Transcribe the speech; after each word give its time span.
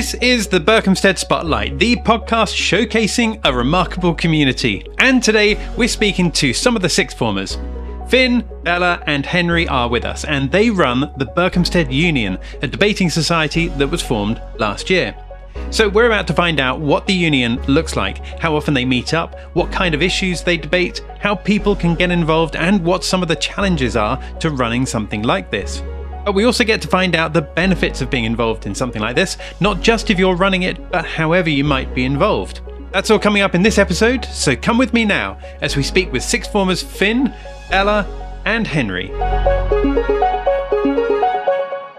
This 0.00 0.14
is 0.14 0.46
the 0.46 0.58
Berkhamsted 0.58 1.18
Spotlight, 1.18 1.78
the 1.78 1.94
podcast 1.94 2.54
showcasing 2.56 3.38
a 3.44 3.52
remarkable 3.52 4.14
community. 4.14 4.86
And 4.96 5.22
today 5.22 5.60
we're 5.76 5.88
speaking 5.88 6.32
to 6.32 6.54
some 6.54 6.74
of 6.74 6.80
the 6.80 6.88
sixth 6.88 7.18
formers. 7.18 7.58
Finn, 8.08 8.48
Bella, 8.62 9.02
and 9.06 9.26
Henry 9.26 9.68
are 9.68 9.90
with 9.90 10.06
us, 10.06 10.24
and 10.24 10.50
they 10.50 10.70
run 10.70 11.00
the 11.18 11.26
Berkhamsted 11.26 11.92
Union, 11.92 12.38
a 12.62 12.66
debating 12.66 13.10
society 13.10 13.68
that 13.68 13.88
was 13.88 14.00
formed 14.00 14.40
last 14.58 14.88
year. 14.88 15.14
So, 15.68 15.86
we're 15.86 16.06
about 16.06 16.26
to 16.28 16.32
find 16.32 16.60
out 16.60 16.80
what 16.80 17.06
the 17.06 17.12
union 17.12 17.62
looks 17.64 17.94
like, 17.94 18.24
how 18.40 18.56
often 18.56 18.72
they 18.72 18.86
meet 18.86 19.12
up, 19.12 19.38
what 19.52 19.70
kind 19.70 19.94
of 19.94 20.00
issues 20.00 20.42
they 20.42 20.56
debate, 20.56 21.02
how 21.18 21.34
people 21.34 21.76
can 21.76 21.94
get 21.94 22.10
involved, 22.10 22.56
and 22.56 22.82
what 22.82 23.04
some 23.04 23.20
of 23.20 23.28
the 23.28 23.36
challenges 23.36 23.96
are 23.96 24.18
to 24.38 24.48
running 24.48 24.86
something 24.86 25.20
like 25.20 25.50
this. 25.50 25.82
But 26.24 26.34
we 26.34 26.44
also 26.44 26.64
get 26.64 26.82
to 26.82 26.88
find 26.88 27.16
out 27.16 27.32
the 27.32 27.42
benefits 27.42 28.00
of 28.00 28.10
being 28.10 28.24
involved 28.24 28.66
in 28.66 28.74
something 28.74 29.00
like 29.00 29.16
this, 29.16 29.36
not 29.60 29.80
just 29.80 30.10
if 30.10 30.18
you're 30.18 30.36
running 30.36 30.62
it, 30.62 30.90
but 30.90 31.04
however 31.04 31.48
you 31.50 31.64
might 31.64 31.94
be 31.94 32.04
involved. 32.04 32.60
That's 32.92 33.10
all 33.10 33.18
coming 33.18 33.42
up 33.42 33.54
in 33.54 33.62
this 33.62 33.78
episode, 33.78 34.24
so 34.24 34.56
come 34.56 34.76
with 34.76 34.92
me 34.92 35.04
now 35.04 35.38
as 35.60 35.76
we 35.76 35.82
speak 35.82 36.12
with 36.12 36.22
sixth 36.22 36.52
formers 36.52 36.82
Finn, 36.82 37.34
Bella, 37.70 38.06
and 38.44 38.66
Henry. 38.66 39.10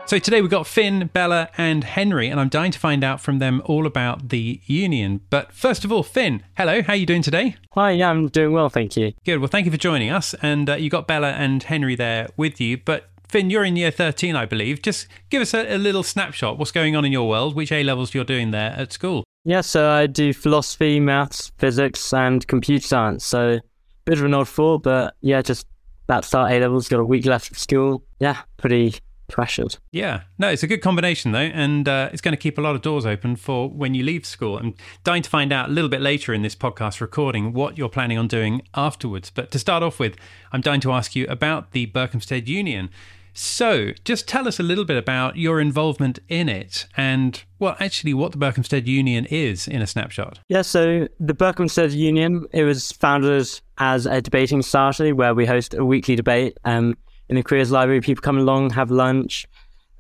So 0.06 0.20
today 0.20 0.42
we've 0.42 0.52
got 0.52 0.68
Finn, 0.68 1.10
Bella, 1.14 1.50
and 1.58 1.86
Henry, 1.86 2.28
and 2.28 2.38
I'm 2.38 2.50
dying 2.50 2.74
to 2.74 2.80
find 2.80 3.02
out 3.02 3.22
from 3.22 3.40
them 3.40 3.62
all 3.64 3.88
about 3.88 4.28
the 4.28 4.60
union. 4.66 5.22
But 5.30 5.54
first 5.54 5.86
of 5.86 5.92
all, 5.94 6.04
Finn, 6.04 6.44
hello, 6.58 6.82
how 6.82 6.92
are 6.92 6.98
you 6.98 7.06
doing 7.06 7.22
today? 7.22 7.56
Hi, 7.76 7.92
yeah, 7.92 8.10
I'm 8.10 8.28
doing 8.28 8.52
well, 8.52 8.68
thank 8.68 8.98
you. 8.98 9.14
Good. 9.24 9.38
Well, 9.38 9.48
thank 9.48 9.66
you 9.66 9.72
for 9.72 9.78
joining 9.78 10.10
us. 10.10 10.34
And 10.42 10.70
uh, 10.70 10.76
you 10.76 10.90
got 10.90 11.08
Bella 11.08 11.30
and 11.30 11.64
Henry 11.64 11.96
there 11.96 12.28
with 12.36 12.60
you. 12.60 12.78
But 12.78 13.11
Finn, 13.32 13.50
you're 13.50 13.64
in 13.64 13.78
year 13.78 13.92
13, 13.92 14.36
I 14.36 14.46
believe. 14.46 14.82
Just 14.82 15.08
give 15.30 15.42
us 15.42 15.54
a, 15.54 15.76
a 15.76 15.78
little 15.78 16.04
snapshot. 16.04 16.58
What's 16.58 16.74
going 16.74 16.98
on 16.98 17.06
in 17.06 17.14
your 17.14 17.30
world? 17.30 17.56
Which 17.56 17.72
A 17.72 17.82
levels 17.82 18.14
you're 18.14 18.26
doing 18.26 18.52
there 18.52 18.72
at 18.78 18.92
school? 18.92 19.24
Yeah, 19.46 19.62
so 19.62 19.90
I 19.90 20.08
do 20.08 20.34
philosophy, 20.34 21.00
maths, 21.00 21.50
physics, 21.58 22.12
and 22.12 22.46
computer 22.46 22.86
science. 22.86 23.26
So 23.26 23.60
bit 24.04 24.20
of 24.20 24.26
an 24.26 24.34
odd 24.34 24.50
four, 24.50 24.82
but 24.82 25.16
yeah, 25.22 25.42
just 25.42 25.66
about 26.10 26.24
to 26.24 26.28
start 26.28 26.52
A 26.52 26.60
levels. 26.60 26.90
Got 26.90 27.00
a 27.00 27.06
week 27.06 27.26
left 27.26 27.52
of 27.52 27.58
school. 27.58 28.04
Yeah, 28.20 28.40
pretty 28.58 28.96
pressured. 29.30 29.78
Yeah, 29.94 30.24
no, 30.38 30.50
it's 30.50 30.64
a 30.64 30.68
good 30.68 30.82
combination 30.82 31.32
though, 31.32 31.40
and 31.40 31.88
uh, 31.88 32.10
it's 32.12 32.22
going 32.22 32.34
to 32.34 32.38
keep 32.38 32.58
a 32.58 32.62
lot 32.62 32.76
of 32.76 32.82
doors 32.82 33.06
open 33.06 33.38
for 33.38 33.70
when 33.70 33.94
you 33.94 34.04
leave 34.04 34.26
school. 34.26 34.58
I'm 34.58 34.76
dying 35.06 35.24
to 35.24 35.30
find 35.30 35.54
out 35.54 35.70
a 35.70 35.72
little 35.72 35.90
bit 35.90 36.02
later 36.02 36.34
in 36.34 36.42
this 36.42 36.58
podcast 36.58 37.00
recording 37.00 37.54
what 37.54 37.78
you're 37.78 37.88
planning 37.88 38.18
on 38.18 38.28
doing 38.28 38.62
afterwards. 38.76 39.32
But 39.34 39.52
to 39.52 39.60
start 39.60 39.84
off 39.84 40.00
with, 40.00 40.18
I'm 40.52 40.60
dying 40.60 40.82
to 40.82 40.92
ask 40.92 41.16
you 41.16 41.26
about 41.28 41.72
the 41.72 41.88
Berkhamsted 41.88 42.48
Union. 42.48 42.90
So, 43.34 43.92
just 44.04 44.28
tell 44.28 44.48
us 44.48 44.60
a 44.60 44.64
little 44.64 44.84
bit 44.84 44.98
about 44.98 45.38
your 45.38 45.62
involvement 45.62 46.20
in 46.28 46.50
it 46.50 46.86
and, 46.98 47.42
well, 47.60 47.78
actually, 47.80 48.14
what 48.14 48.34
the 48.34 48.38
Berkhamsted 48.38 48.88
Union 48.88 49.26
is 49.26 49.68
in 49.68 49.82
a 49.82 49.88
snapshot. 49.88 50.40
Yeah, 50.50 50.64
so 50.64 51.08
the 51.20 51.34
Berkhamsted 51.34 51.94
Union, 51.94 52.46
it 52.52 52.64
was 52.64 52.92
founded 52.92 53.48
as 53.78 54.06
a 54.06 54.22
debating 54.22 54.62
society 54.62 55.14
where 55.14 55.34
we 55.34 55.46
host 55.46 55.74
a 55.74 55.86
weekly 55.86 56.16
debate. 56.16 56.58
Um, 56.66 56.98
in 57.30 57.36
the 57.36 57.44
careers 57.44 57.72
library, 57.72 58.02
people 58.02 58.22
come 58.22 58.38
along, 58.38 58.72
have 58.72 58.92
lunch, 58.92 59.48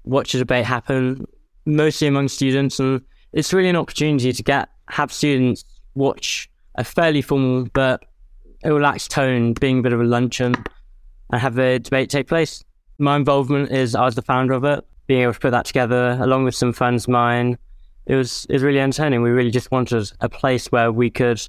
watch 0.04 0.36
a 0.36 0.38
debate 0.38 0.66
happen, 0.66 1.26
mostly 1.66 2.08
among 2.08 2.28
students, 2.28 2.80
and 2.80 3.02
it's 3.32 3.54
really 3.54 3.70
an 3.70 3.78
opportunity 3.78 4.34
to 4.34 4.44
get 4.44 4.70
have 4.90 5.14
students 5.14 5.64
watch 5.96 6.50
a 6.76 6.84
fairly 6.84 7.22
formal 7.22 7.66
but 7.74 8.04
relaxed 8.66 9.12
tone, 9.12 9.54
being 9.54 9.80
a 9.80 9.82
bit 9.82 9.94
of 9.94 10.02
a 10.02 10.04
luncheon, 10.04 10.54
and 11.32 11.42
have 11.42 11.58
a 11.58 11.80
debate 11.80 12.10
take 12.10 12.28
place 12.28 12.66
my 13.02 13.16
involvement 13.16 13.72
is 13.72 13.96
I 13.96 14.06
was 14.06 14.16
the 14.16 14.22
founder 14.22 14.54
of 14.54 14.64
it. 14.64 14.86
Being 15.08 15.24
able 15.24 15.34
to 15.34 15.40
put 15.40 15.52
that 15.52 15.66
together, 15.66 16.18
along 16.22 16.46
with 16.46 16.56
some 16.56 16.72
friends 16.72 17.06
of 17.06 17.10
mine, 17.10 17.58
it 18.06 18.16
was 18.16 18.46
it 18.50 18.54
was 18.54 18.64
really 18.64 18.80
entertaining. 18.80 19.22
We 19.22 19.32
really 19.32 19.52
just 19.52 19.72
wanted 19.72 20.12
a 20.22 20.30
place 20.30 20.68
where 20.68 20.92
we 20.92 21.10
could 21.10 21.42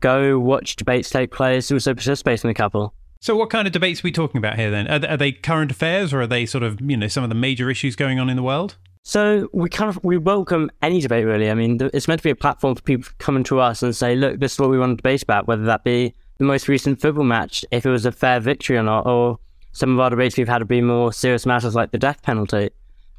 go 0.00 0.38
watch 0.38 0.76
debates 0.76 1.10
take 1.10 1.30
place, 1.30 1.70
also 1.70 1.94
participate 1.94 2.42
in 2.42 2.50
a 2.50 2.54
couple. 2.54 2.94
So, 3.20 3.36
what 3.36 3.50
kind 3.50 3.66
of 3.66 3.72
debates 3.72 4.00
are 4.00 4.04
we 4.04 4.12
talking 4.12 4.38
about 4.38 4.56
here 4.56 4.70
then? 4.70 4.88
Are, 4.88 5.10
are 5.10 5.16
they 5.16 5.32
current 5.32 5.70
affairs, 5.70 6.12
or 6.12 6.22
are 6.22 6.26
they 6.26 6.46
sort 6.46 6.64
of 6.64 6.80
you 6.80 6.96
know 6.96 7.08
some 7.08 7.22
of 7.22 7.28
the 7.28 7.36
major 7.36 7.70
issues 7.70 7.94
going 7.94 8.18
on 8.18 8.30
in 8.30 8.36
the 8.36 8.42
world? 8.42 8.76
So 9.02 9.48
we 9.54 9.70
kind 9.70 9.88
of 9.88 9.98
we 10.02 10.18
welcome 10.18 10.70
any 10.82 11.00
debate 11.00 11.24
really. 11.24 11.50
I 11.50 11.54
mean, 11.54 11.78
it's 11.94 12.08
meant 12.08 12.20
to 12.20 12.24
be 12.24 12.30
a 12.30 12.36
platform 12.36 12.74
for 12.74 12.82
people 12.82 13.10
coming 13.18 13.42
to 13.44 13.60
us 13.60 13.82
and 13.82 13.96
say, 13.96 14.14
look, 14.14 14.38
this 14.38 14.52
is 14.52 14.58
what 14.58 14.68
we 14.68 14.78
want 14.78 14.92
to 14.92 14.96
debate 14.96 15.22
about, 15.22 15.46
whether 15.46 15.64
that 15.64 15.84
be 15.84 16.12
the 16.38 16.44
most 16.44 16.68
recent 16.68 17.00
football 17.00 17.24
match, 17.24 17.64
if 17.70 17.86
it 17.86 17.90
was 17.90 18.04
a 18.04 18.12
fair 18.12 18.38
victory 18.38 18.76
or 18.76 18.82
not, 18.82 19.06
or 19.06 19.38
some 19.72 19.92
of 19.92 20.00
our 20.00 20.10
debates 20.10 20.36
we've 20.36 20.48
had 20.48 20.60
have 20.60 20.68
been 20.68 20.86
more 20.86 21.12
serious 21.12 21.46
matters 21.46 21.74
like 21.74 21.90
the 21.90 21.98
death 21.98 22.22
penalty. 22.22 22.70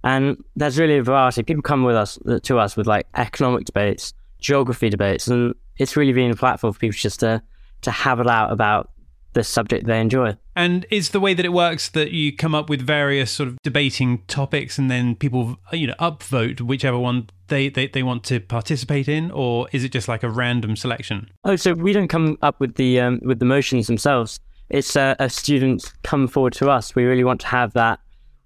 And 0.03 0.43
there's 0.55 0.79
really 0.79 0.97
a 0.97 1.03
variety. 1.03 1.43
People 1.43 1.61
come 1.61 1.83
with 1.83 1.95
us 1.95 2.17
to 2.43 2.59
us 2.59 2.77
with 2.77 2.87
like 2.87 3.07
economic 3.15 3.65
debates, 3.65 4.13
geography 4.39 4.89
debates, 4.89 5.27
and 5.27 5.53
it's 5.77 5.95
really 5.97 6.13
been 6.13 6.31
a 6.31 6.35
platform 6.35 6.73
for 6.73 6.79
people 6.79 6.95
just 6.95 7.19
to 7.21 7.41
to 7.81 7.91
have 7.91 8.19
it 8.19 8.27
out 8.27 8.51
about 8.51 8.91
the 9.33 9.43
subject 9.43 9.85
they 9.85 9.99
enjoy. 9.99 10.35
And 10.55 10.85
is 10.89 11.09
the 11.09 11.19
way 11.19 11.33
that 11.33 11.45
it 11.45 11.53
works 11.53 11.89
that 11.89 12.11
you 12.11 12.35
come 12.35 12.55
up 12.55 12.69
with 12.69 12.81
various 12.81 13.31
sort 13.31 13.47
of 13.47 13.57
debating 13.63 14.23
topics 14.27 14.77
and 14.77 14.89
then 14.89 15.15
people, 15.15 15.57
you 15.71 15.87
know, 15.87 15.93
upvote 15.99 16.61
whichever 16.61 16.97
one 16.97 17.29
they, 17.47 17.69
they, 17.69 17.87
they 17.87 18.03
want 18.03 18.23
to 18.25 18.39
participate 18.39 19.07
in, 19.07 19.31
or 19.31 19.67
is 19.71 19.83
it 19.83 19.91
just 19.91 20.07
like 20.07 20.23
a 20.23 20.29
random 20.29 20.75
selection? 20.75 21.29
Oh, 21.43 21.55
so 21.55 21.73
we 21.73 21.93
don't 21.93 22.07
come 22.07 22.37
up 22.41 22.59
with 22.59 22.75
the 22.75 22.99
um, 22.99 23.19
with 23.23 23.39
the 23.39 23.45
motions 23.45 23.87
themselves 23.87 24.39
it's 24.69 24.95
a, 24.95 25.15
a 25.19 25.29
student 25.29 25.93
come 26.03 26.27
forward 26.27 26.53
to 26.53 26.69
us. 26.69 26.95
We 26.95 27.03
really 27.03 27.23
want 27.23 27.41
to 27.41 27.47
have 27.47 27.73
that. 27.73 27.99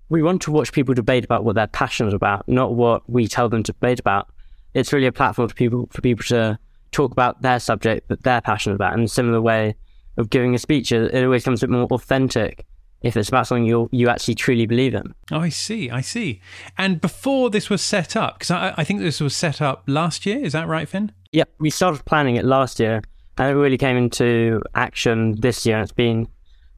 We 0.09 0.21
want 0.21 0.41
to 0.43 0.51
watch 0.51 0.71
people 0.71 0.93
debate 0.93 1.25
about 1.25 1.43
what 1.43 1.55
they're 1.55 1.67
passionate 1.67 2.13
about, 2.13 2.47
not 2.47 2.75
what 2.75 3.07
we 3.09 3.27
tell 3.27 3.49
them 3.49 3.63
to 3.63 3.71
debate 3.71 3.99
about. 3.99 4.29
It's 4.73 4.93
really 4.93 5.07
a 5.07 5.11
platform 5.11 5.49
for 5.49 5.55
people 5.55 5.87
for 5.91 6.01
people 6.01 6.23
to 6.25 6.57
talk 6.91 7.11
about 7.11 7.41
their 7.41 7.59
subject 7.59 8.07
that 8.09 8.23
they're 8.23 8.41
passionate 8.41 8.75
about. 8.75 8.93
In 8.93 9.03
a 9.03 9.07
similar 9.07 9.41
way 9.41 9.75
of 10.17 10.29
giving 10.29 10.53
a 10.55 10.59
speech, 10.59 10.91
it, 10.91 11.13
it 11.13 11.23
always 11.23 11.43
comes 11.43 11.61
a 11.61 11.67
bit 11.67 11.71
more 11.71 11.87
authentic 11.91 12.65
if 13.01 13.17
it's 13.17 13.29
about 13.29 13.47
something 13.47 13.65
you 13.65 13.89
you 13.91 14.09
actually 14.09 14.35
truly 14.35 14.65
believe 14.65 14.95
in. 14.95 15.13
Oh, 15.31 15.39
I 15.39 15.49
see, 15.49 15.89
I 15.89 16.01
see. 16.01 16.41
And 16.77 17.01
before 17.01 17.49
this 17.49 17.69
was 17.69 17.81
set 17.81 18.15
up, 18.15 18.39
because 18.39 18.51
I, 18.51 18.73
I 18.77 18.83
think 18.83 19.01
this 19.01 19.19
was 19.19 19.35
set 19.35 19.61
up 19.61 19.83
last 19.87 20.25
year, 20.25 20.39
is 20.39 20.53
that 20.53 20.67
right, 20.67 20.87
Finn? 20.87 21.11
Yep, 21.33 21.49
we 21.59 21.69
started 21.69 22.05
planning 22.05 22.37
it 22.37 22.45
last 22.45 22.79
year, 22.79 23.01
and 23.37 23.49
it 23.49 23.59
really 23.59 23.77
came 23.77 23.97
into 23.97 24.61
action 24.75 25.39
this 25.39 25.65
year. 25.65 25.79
It's 25.79 25.91
been 25.91 26.27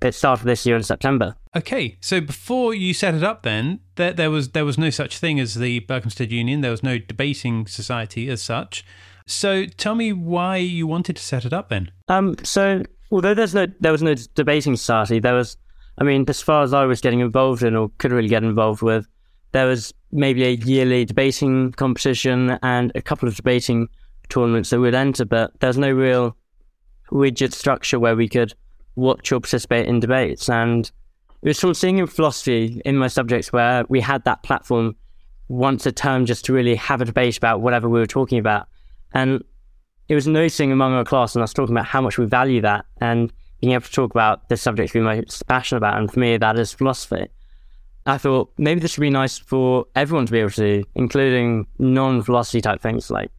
it 0.01 0.13
started 0.13 0.45
this 0.45 0.65
year 0.65 0.75
in 0.75 0.83
September. 0.83 1.35
Okay, 1.55 1.97
so 2.01 2.21
before 2.21 2.73
you 2.73 2.93
set 2.93 3.15
it 3.15 3.23
up, 3.23 3.43
then 3.43 3.79
there, 3.95 4.13
there 4.13 4.31
was 4.31 4.49
there 4.49 4.65
was 4.65 4.77
no 4.77 4.89
such 4.89 5.17
thing 5.17 5.39
as 5.39 5.55
the 5.55 5.81
Berkhamsted 5.81 6.31
Union. 6.31 6.61
There 6.61 6.71
was 6.71 6.83
no 6.83 6.97
debating 6.97 7.65
society 7.67 8.29
as 8.29 8.41
such. 8.41 8.85
So 9.25 9.65
tell 9.65 9.95
me 9.95 10.13
why 10.13 10.57
you 10.57 10.85
wanted 10.85 11.15
to 11.15 11.23
set 11.23 11.45
it 11.45 11.53
up 11.53 11.69
then. 11.69 11.91
Um, 12.07 12.35
so 12.43 12.83
although 13.11 13.33
there's 13.33 13.55
no 13.55 13.67
there 13.79 13.91
was 13.91 14.03
no 14.03 14.15
debating 14.35 14.75
society, 14.75 15.19
there 15.19 15.33
was. 15.33 15.57
I 15.97 16.03
mean, 16.03 16.25
as 16.27 16.41
far 16.41 16.61
as 16.61 16.73
I 16.73 16.83
was 16.83 16.99
getting 16.99 17.21
involved 17.21 17.63
in 17.63 17.73
or 17.73 17.89
could 17.99 18.11
really 18.11 18.27
get 18.27 18.43
involved 18.43 18.81
with, 18.81 19.07
there 19.53 19.65
was 19.65 19.93
maybe 20.11 20.43
a 20.43 20.49
yearly 20.49 21.05
debating 21.05 21.71
competition 21.71 22.59
and 22.61 22.91
a 22.95 23.01
couple 23.01 23.29
of 23.29 23.35
debating 23.37 23.87
tournaments 24.27 24.71
that 24.71 24.81
we'd 24.81 24.93
enter, 24.93 25.23
but 25.23 25.57
there's 25.61 25.77
no 25.77 25.89
real 25.89 26.35
rigid 27.11 27.53
structure 27.53 27.99
where 27.99 28.15
we 28.15 28.27
could 28.27 28.53
watch 28.95 29.31
or 29.31 29.39
participate 29.39 29.87
in 29.87 29.99
debates. 29.99 30.49
And 30.49 30.89
it 31.41 31.47
was 31.47 31.59
from 31.59 31.73
seeing 31.73 31.97
in 31.97 32.07
philosophy 32.07 32.81
in 32.85 32.97
my 32.97 33.07
subjects 33.07 33.53
where 33.53 33.85
we 33.89 34.01
had 34.01 34.23
that 34.25 34.43
platform 34.43 34.95
once 35.47 35.85
a 35.85 35.91
term 35.91 36.25
just 36.25 36.45
to 36.45 36.53
really 36.53 36.75
have 36.75 37.01
a 37.01 37.05
debate 37.05 37.37
about 37.37 37.61
whatever 37.61 37.87
we 37.87 37.99
were 37.99 38.07
talking 38.07 38.39
about. 38.39 38.67
And 39.13 39.43
it 40.07 40.15
was 40.15 40.27
noticing 40.27 40.71
among 40.71 40.93
our 40.93 41.03
class 41.03 41.35
and 41.35 41.43
us 41.43 41.53
talking 41.53 41.75
about 41.75 41.85
how 41.85 42.01
much 42.01 42.17
we 42.17 42.25
value 42.25 42.61
that 42.61 42.85
and 43.01 43.31
being 43.61 43.73
able 43.73 43.85
to 43.85 43.91
talk 43.91 44.11
about 44.11 44.49
the 44.49 44.57
subjects 44.57 44.93
we're 44.93 45.03
most 45.03 45.47
passionate 45.47 45.77
about. 45.77 45.97
And 45.97 46.11
for 46.11 46.19
me, 46.19 46.37
that 46.37 46.59
is 46.59 46.73
philosophy. 46.73 47.27
I 48.05 48.17
thought 48.17 48.51
maybe 48.57 48.79
this 48.79 48.97
would 48.97 49.01
be 49.01 49.09
nice 49.09 49.37
for 49.37 49.85
everyone 49.95 50.27
to 50.27 50.31
be 50.31 50.39
able 50.39 50.51
to, 50.51 50.83
including 50.93 51.65
non 51.79 52.21
philosophy 52.21 52.61
type 52.61 52.81
things 52.81 53.09
like 53.09 53.31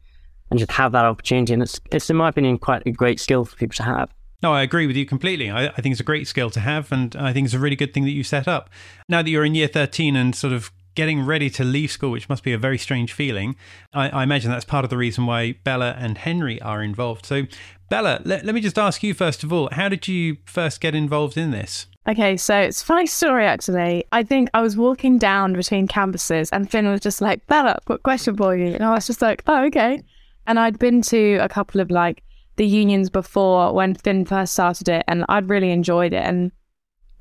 and 0.49 0.59
just 0.59 0.71
have 0.71 0.91
that 0.93 1.05
opportunity. 1.05 1.53
And 1.53 1.63
it's, 1.63 1.79
it's 1.91 2.09
in 2.09 2.15
my 2.15 2.29
opinion, 2.29 2.57
quite 2.57 2.83
a 2.85 2.91
great 2.91 3.19
skill 3.19 3.45
for 3.45 3.55
people 3.55 3.75
to 3.75 3.83
have. 3.83 4.09
No, 4.43 4.53
I 4.53 4.61
agree 4.61 4.85
with 4.85 4.95
you 4.95 5.05
completely. 5.05 5.49
I, 5.49 5.67
I, 5.67 5.81
think 5.81 5.93
it's 5.93 5.99
a 5.99 6.05
great 6.05 6.27
skill 6.27 6.51
to 6.51 6.59
have, 6.59 6.91
and 6.91 7.15
I 7.15 7.33
think 7.33 7.45
it's 7.45 7.55
a 7.55 7.59
really 7.59 7.75
good 7.75 7.93
thing 7.93 8.03
that 8.03 8.11
you 8.11 8.23
set 8.23 8.47
up. 8.47 8.69
Now 9.09 9.23
that 9.23 9.29
you're 9.29 9.43
in 9.43 9.55
year 9.55 9.67
13 9.67 10.15
and 10.15 10.35
sort 10.35 10.53
of 10.53 10.71
getting 10.93 11.23
ready 11.23 11.49
to 11.49 11.63
leave 11.63 11.91
school, 11.91 12.11
which 12.11 12.29
must 12.29 12.43
be 12.43 12.53
a 12.53 12.57
very 12.57 12.77
strange 12.77 13.13
feeling, 13.13 13.55
I, 13.93 14.09
I 14.09 14.23
imagine 14.23 14.51
that's 14.51 14.65
part 14.65 14.83
of 14.83 14.89
the 14.89 14.97
reason 14.97 15.25
why 15.25 15.53
Bella 15.63 15.95
and 15.97 16.19
Henry 16.19 16.61
are 16.61 16.83
involved. 16.83 17.25
So, 17.25 17.43
Bella, 17.89 18.21
let, 18.25 18.45
let 18.45 18.53
me 18.53 18.61
just 18.61 18.77
ask 18.77 19.01
you 19.01 19.13
first 19.13 19.43
of 19.43 19.51
all, 19.51 19.69
how 19.71 19.89
did 19.89 20.07
you 20.07 20.37
first 20.45 20.81
get 20.81 20.93
involved 20.93 21.37
in 21.37 21.51
this? 21.51 21.87
Okay, 22.07 22.37
so 22.37 22.57
it's 22.57 22.81
a 22.81 22.85
funny 22.85 23.05
story 23.05 23.45
actually. 23.45 24.05
I 24.11 24.23
think 24.23 24.49
I 24.53 24.61
was 24.61 24.77
walking 24.77 25.17
down 25.17 25.53
between 25.53 25.87
campuses 25.87 26.49
and 26.51 26.69
Finn 26.69 26.87
was 26.87 27.01
just 27.01 27.21
like, 27.21 27.45
Bella, 27.47 27.79
got 27.85 27.95
a 27.95 27.99
question 27.99 28.35
for 28.35 28.55
you. 28.55 28.73
And 28.73 28.83
I 28.83 28.91
was 28.91 29.07
just 29.07 29.21
like, 29.21 29.43
oh, 29.45 29.65
okay. 29.65 30.01
And 30.47 30.59
I'd 30.59 30.79
been 30.79 31.01
to 31.03 31.35
a 31.35 31.49
couple 31.49 31.81
of 31.81 31.91
like 31.91 32.23
the 32.55 32.65
unions 32.65 33.09
before 33.09 33.73
when 33.73 33.93
Finn 33.93 34.25
first 34.25 34.53
started 34.53 34.89
it, 34.89 35.03
and 35.07 35.25
I'd 35.29 35.49
really 35.49 35.71
enjoyed 35.71 36.13
it. 36.13 36.23
And 36.23 36.51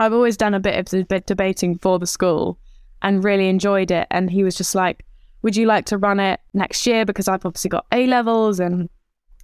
I've 0.01 0.13
always 0.13 0.37
done 0.37 0.55
a 0.55 0.61
bit 0.61 0.95
of 0.95 1.09
bit 1.09 1.27
debating 1.27 1.77
for 1.79 1.99
the 1.99 2.07
school 2.07 2.59
and 3.03 3.25
really 3.25 3.49
enjoyed 3.49 3.91
it. 3.91 4.07
And 4.11 4.31
he 4.31 4.45
was 4.45 4.55
just 4.55 4.75
like, 4.75 5.05
would 5.43 5.57
you 5.57 5.67
like 5.67 5.85
to 5.87 5.99
run 5.99 6.21
it 6.21 6.41
next 6.55 6.87
year? 6.87 7.05
Because 7.05 7.29
I've 7.29 7.45
obviously 7.45 7.71
got 7.71 7.87
A 7.93 8.07
levels 8.07 8.61
and 8.61 8.89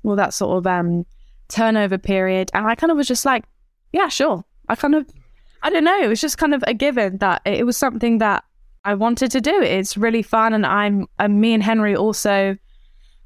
all 0.04 0.16
that 0.16 0.34
sort 0.34 0.58
of 0.58 0.66
um, 0.66 1.06
turnover 1.48 1.98
period. 1.98 2.50
And 2.54 2.66
I 2.66 2.74
kind 2.74 2.90
of 2.90 2.96
was 2.96 3.08
just 3.08 3.24
like, 3.24 3.44
yeah, 3.92 4.08
sure. 4.08 4.44
I 4.68 4.74
kind 4.74 4.94
of, 4.94 5.06
I 5.62 5.70
don't 5.70 5.84
know. 5.84 6.02
It 6.02 6.08
was 6.08 6.20
just 6.20 6.38
kind 6.38 6.54
of 6.54 6.64
a 6.66 6.74
given 6.74 7.18
that 7.18 7.42
it 7.44 7.66
was 7.66 7.76
something 7.76 8.18
that 8.18 8.44
I 8.84 8.94
wanted 8.94 9.30
to 9.32 9.40
do. 9.40 9.60
It's 9.62 9.96
really 9.96 10.22
fun. 10.22 10.54
And 10.54 10.66
I'm, 10.66 11.06
and 11.18 11.40
me 11.40 11.52
and 11.52 11.62
Henry 11.62 11.94
also 11.94 12.56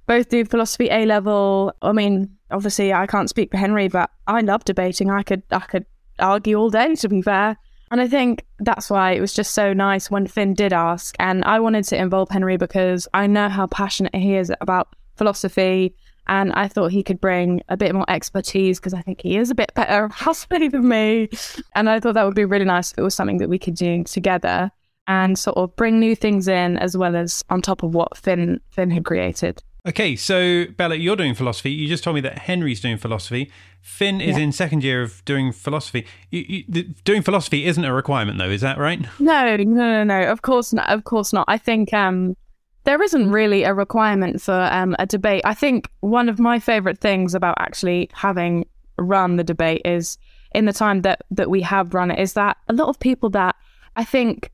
both 0.06 0.28
do 0.28 0.44
philosophy 0.44 0.88
A 0.90 1.04
level. 1.06 1.72
I 1.82 1.92
mean, 1.92 2.36
obviously 2.50 2.92
I 2.92 3.06
can't 3.06 3.28
speak 3.28 3.50
for 3.50 3.56
Henry, 3.56 3.88
but 3.88 4.10
I 4.26 4.40
love 4.40 4.64
debating. 4.64 5.10
I 5.10 5.22
could, 5.22 5.42
I 5.50 5.60
could 5.60 5.86
argue 6.18 6.56
all 6.56 6.70
day, 6.70 6.94
to 6.96 7.08
be 7.08 7.22
fair. 7.22 7.56
And 7.90 8.00
I 8.00 8.08
think 8.08 8.44
that's 8.58 8.90
why 8.90 9.12
it 9.12 9.20
was 9.20 9.32
just 9.32 9.54
so 9.54 9.72
nice 9.72 10.10
when 10.10 10.26
Finn 10.26 10.54
did 10.54 10.72
ask. 10.72 11.14
And 11.20 11.44
I 11.44 11.60
wanted 11.60 11.84
to 11.84 11.96
involve 11.96 12.30
Henry 12.30 12.56
because 12.56 13.06
I 13.14 13.26
know 13.28 13.48
how 13.48 13.68
passionate 13.68 14.14
he 14.14 14.34
is 14.34 14.52
about 14.60 14.88
philosophy. 15.16 15.94
And 16.28 16.52
I 16.54 16.66
thought 16.66 16.90
he 16.90 17.04
could 17.04 17.20
bring 17.20 17.60
a 17.68 17.76
bit 17.76 17.94
more 17.94 18.08
expertise 18.08 18.80
because 18.80 18.92
I 18.92 19.02
think 19.02 19.20
he 19.20 19.36
is 19.36 19.50
a 19.50 19.54
bit 19.54 19.72
better 19.74 20.08
philosophy 20.14 20.66
than 20.66 20.88
me. 20.88 21.28
And 21.76 21.88
I 21.88 22.00
thought 22.00 22.14
that 22.14 22.24
would 22.24 22.34
be 22.34 22.44
really 22.44 22.64
nice 22.64 22.90
if 22.90 22.98
it 22.98 23.02
was 23.02 23.14
something 23.14 23.38
that 23.38 23.48
we 23.48 23.58
could 23.58 23.76
do 23.76 24.02
together 24.02 24.72
and 25.06 25.38
sort 25.38 25.56
of 25.56 25.74
bring 25.76 26.00
new 26.00 26.16
things 26.16 26.48
in 26.48 26.76
as 26.78 26.96
well 26.96 27.14
as 27.14 27.44
on 27.48 27.62
top 27.62 27.84
of 27.84 27.94
what 27.94 28.16
Finn 28.16 28.60
Finn 28.70 28.90
had 28.90 29.04
created. 29.04 29.62
Okay, 29.86 30.16
so 30.16 30.64
Bella, 30.76 30.96
you're 30.96 31.14
doing 31.16 31.34
philosophy. 31.34 31.70
You 31.70 31.86
just 31.86 32.02
told 32.02 32.16
me 32.16 32.20
that 32.22 32.38
Henry's 32.38 32.80
doing 32.80 32.96
philosophy. 32.96 33.50
Finn 33.80 34.20
is 34.20 34.36
Yeah. 34.36 34.42
in 34.42 34.52
second 34.52 34.82
year 34.82 35.00
of 35.02 35.24
doing 35.24 35.52
philosophy. 35.52 36.04
You, 36.30 36.44
you, 36.48 36.64
the, 36.68 36.82
doing 37.04 37.22
philosophy 37.22 37.66
isn't 37.66 37.84
a 37.84 37.94
requirement, 37.94 38.38
though, 38.38 38.50
is 38.50 38.62
that 38.62 38.78
right? 38.78 39.00
No, 39.20 39.56
no, 39.56 39.64
no, 39.64 40.02
no. 40.04 40.22
Of 40.22 40.42
course 40.42 40.72
not. 40.72 40.88
Of 40.90 41.04
course 41.04 41.32
not. 41.32 41.44
I 41.46 41.56
think 41.56 41.94
um, 41.94 42.36
there 42.82 43.00
isn't 43.00 43.30
really 43.30 43.62
a 43.62 43.74
requirement 43.74 44.42
for 44.42 44.68
um, 44.72 44.96
a 44.98 45.06
debate. 45.06 45.42
I 45.44 45.54
think 45.54 45.88
one 46.00 46.28
of 46.28 46.40
my 46.40 46.58
favorite 46.58 46.98
things 46.98 47.32
about 47.34 47.54
actually 47.60 48.10
having 48.12 48.66
run 48.98 49.36
the 49.36 49.44
debate 49.44 49.82
is 49.84 50.18
in 50.52 50.64
the 50.64 50.72
time 50.72 51.02
that 51.02 51.20
that 51.30 51.50
we 51.50 51.60
have 51.62 51.94
run 51.94 52.10
it 52.10 52.18
is 52.18 52.32
that 52.32 52.56
a 52.68 52.72
lot 52.72 52.88
of 52.88 52.98
people 52.98 53.28
that 53.30 53.54
I 53.94 54.04
think 54.04 54.50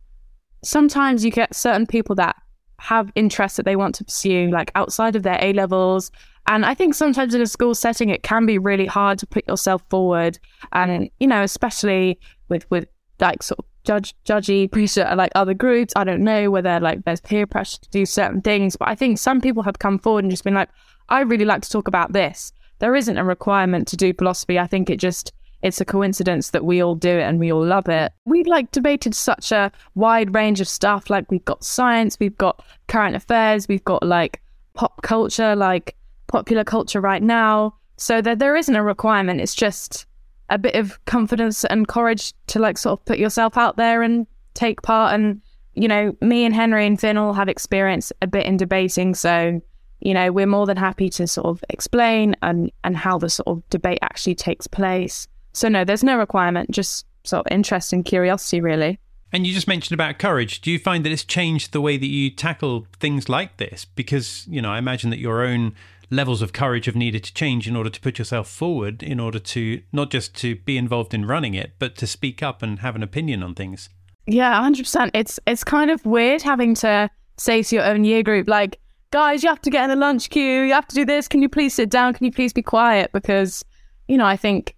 sometimes 0.63 1.25
you 1.25 1.31
get 1.31 1.55
certain 1.55 1.87
people 1.87 2.17
that 2.17 2.37
have 2.83 3.13
interests 3.15 3.57
that 3.57 3.65
they 3.65 3.77
want 3.77 3.95
to 3.95 4.05
pursue 4.05 4.51
like 4.51 4.73
outside 4.75 5.15
of 5.15 5.23
their 5.23 5.39
A 5.41 5.53
levels. 5.53 6.11
And 6.49 6.67
I 6.67 6.75
think 6.75 6.95
sometimes 6.95 7.33
in 7.33 7.41
a 7.41 7.47
school 7.47 7.77
setting, 7.77 8.09
it 8.09 8.25
can 8.25 8.45
be 8.45 8.59
really 8.59 8.87
hard 8.87 9.21
to 9.21 9.27
put 9.27 9.47
yourself 9.47 9.85
forward. 9.89 10.39
And, 10.73 11.09
you 11.21 11.29
know, 11.29 11.45
especially 11.45 12.19
with, 12.49 12.69
with 12.71 12.89
like 13.21 13.45
sort 13.45 13.61
of 13.61 13.65
judge, 13.85 14.17
judgy 14.25 14.71
pressure 14.71 15.15
like 15.17 15.31
other 15.37 15.55
groups. 15.55 15.93
I 15.95 16.03
don't 16.03 16.25
know 16.25 16.51
whether 16.51 16.81
like 16.81 17.05
there's 17.05 17.21
peer 17.21 17.47
pressure 17.47 17.79
to 17.83 17.91
do 17.91 18.05
certain 18.05 18.43
things, 18.43 18.75
but 18.75 18.89
I 18.89 18.97
think 18.97 19.19
some 19.19 19.41
people 19.41 19.63
have 19.63 19.79
come 19.79 20.01
forward 20.01 20.25
and 20.25 20.31
just 20.33 20.43
been 20.43 20.55
like, 20.55 20.71
I 21.09 21.21
really 21.21 21.45
like 21.45 21.63
to 21.63 21.71
talk 21.71 21.87
about 21.87 22.13
this. 22.13 22.53
There 22.81 22.97
isn't 22.97 23.17
a 23.17 23.25
requirement 23.25 23.87
to 23.89 23.97
do 23.97 24.13
philosophy. 24.13 24.59
I 24.59 24.67
think 24.67 24.91
it 24.91 24.97
just, 24.97 25.33
it's 25.63 25.81
a 25.81 25.85
coincidence 25.85 26.51
that 26.51 26.65
we 26.65 26.83
all 26.83 26.97
do 26.97 27.11
it 27.11 27.23
and 27.23 27.39
we 27.39 27.53
all 27.53 27.65
love 27.65 27.89
it. 27.89 28.13
We've 28.25 28.47
like 28.47 28.73
debated 28.73 29.15
such 29.15 29.53
a 29.53 29.71
wide 29.95 30.35
range 30.35 30.61
of 30.61 30.69
stuff. 30.69 31.09
Like 31.09 31.31
we've 31.31 31.45
got 31.45 31.65
science, 31.65 32.19
we've 32.19 32.37
got 32.37 32.65
current 32.89 33.15
affairs, 33.15 33.69
we've 33.69 33.85
got 33.85 34.03
like 34.03 34.43
pop 34.75 35.03
culture, 35.03 35.55
like 35.55 35.97
popular 36.27 36.65
culture 36.65 37.01
right 37.01 37.23
now. 37.23 37.75
So 37.97 38.21
that 38.23 38.41
there 38.41 38.57
isn't 38.57 38.75
a 38.75 38.83
requirement. 38.83 39.41
It's 39.41 39.55
just 39.55 40.07
a 40.51 40.59
bit 40.59 40.75
of 40.75 41.03
confidence 41.05 41.65
and 41.65 41.87
courage 41.87 42.35
to 42.49 42.59
like 42.59 42.77
sort 42.77 42.99
of 42.99 43.05
put 43.05 43.19
yourself 43.19 43.57
out 43.57 43.77
there 43.77 44.03
and 44.03 44.27
take 44.55 44.83
part. 44.83 45.15
And, 45.15 45.41
you 45.75 45.87
know, 45.87 46.17
me 46.21 46.45
and 46.45 46.55
Henry 46.55 46.85
and 46.85 46.99
Finn 46.99 47.17
all 47.17 47.33
have 47.33 47.49
experience 47.49 48.13
a 48.21 48.27
bit 48.27 48.47
in 48.47 48.57
debating. 48.57 49.15
So, 49.15 49.61
you 50.01 50.15
know, 50.15 50.33
we're 50.33 50.47
more 50.47 50.67
than 50.67 50.77
happy 50.77 51.09
to 51.11 51.29
sort 51.29 51.47
of 51.47 51.65
explain 51.71 52.35
and, 52.43 52.73
and 52.83 52.97
how 52.97 53.19
the 53.19 53.31
sort 53.31 53.47
of 53.47 53.63
debate 53.71 54.01
actually 54.03 54.35
takes 54.35 54.67
place. 54.67 55.29
So 55.53 55.69
no, 55.69 55.85
there's 55.85 56.05
no 56.05 56.17
requirement, 56.17 56.71
just 56.71 57.07
sort 57.25 57.47
of 57.47 57.53
interest 57.53 57.93
and 57.93 58.05
curiosity, 58.05 58.61
really. 58.61 58.99
And 59.33 59.47
you 59.47 59.55
just 59.55 59.69
mentioned 59.69 59.95
about 59.95 60.19
courage. 60.19 60.61
Do 60.61 60.71
you 60.71 60.79
find 60.79 61.05
that 61.05 61.13
it's 61.13 61.25
changed 61.25 61.73
the 61.73 61.81
way 61.81 61.97
that 61.97 62.07
you 62.07 62.31
tackle 62.31 62.87
things 63.01 63.29
like 63.29 63.57
this? 63.57 63.85
Because, 63.85 64.47
you 64.47 64.61
know, 64.61 64.71
I 64.71 64.79
imagine 64.79 65.11
that 65.11 65.19
your 65.19 65.43
own 65.43 65.75
levels 66.11 66.43
of 66.43 66.53
courage 66.53 66.85
have 66.85 66.97
needed 66.97 67.25
to 67.25 67.33
change 67.33 67.67
in 67.67 67.75
order 67.75 67.89
to 67.89 68.01
put 68.01 68.19
yourself 68.19 68.47
forward, 68.49 69.03
in 69.03 69.19
order 69.19 69.39
to 69.39 69.81
not 69.93 70.11
just 70.11 70.37
to 70.37 70.57
be 70.57 70.77
involved 70.77 71.15
in 71.15 71.25
running 71.25 71.55
it, 71.55 71.73
but 71.79 71.97
to 71.97 72.07
speak 72.07 72.43
up 72.43 72.63
and 72.63 72.81
have 72.81 72.95
an 72.95 73.03
opinion 73.03 73.43
on 73.43 73.55
things. 73.55 73.89
Yeah, 74.27 74.61
hundred 74.61 74.83
percent. 74.83 75.11
It's 75.15 75.41
it's 75.47 75.65
kind 75.65 75.91
of 75.91 76.05
weird 76.05 76.43
having 76.43 76.75
to 76.77 77.11
say 77.39 77.63
to 77.63 77.77
your 77.77 77.85
own 77.87 78.05
year 78.05 78.23
group, 78.23 78.47
like, 78.49 78.79
guys, 79.11 79.43
you 79.43 79.49
have 79.49 79.63
to 79.63 79.71
get 79.71 79.85
in 79.85 79.91
the 79.91 79.97
lunch 79.97 80.29
queue. 80.29 80.63
You 80.63 80.75
have 80.75 80.87
to 80.89 80.95
do 80.95 81.07
this. 81.07 81.27
Can 81.27 81.41
you 81.41 81.49
please 81.49 81.75
sit 81.75 81.89
down? 81.89 82.13
Can 82.13 82.27
you 82.27 82.33
please 82.33 82.53
be 82.53 82.63
quiet? 82.63 83.11
Because, 83.13 83.65
you 84.07 84.19
know, 84.19 84.27
I 84.27 84.37
think 84.37 84.77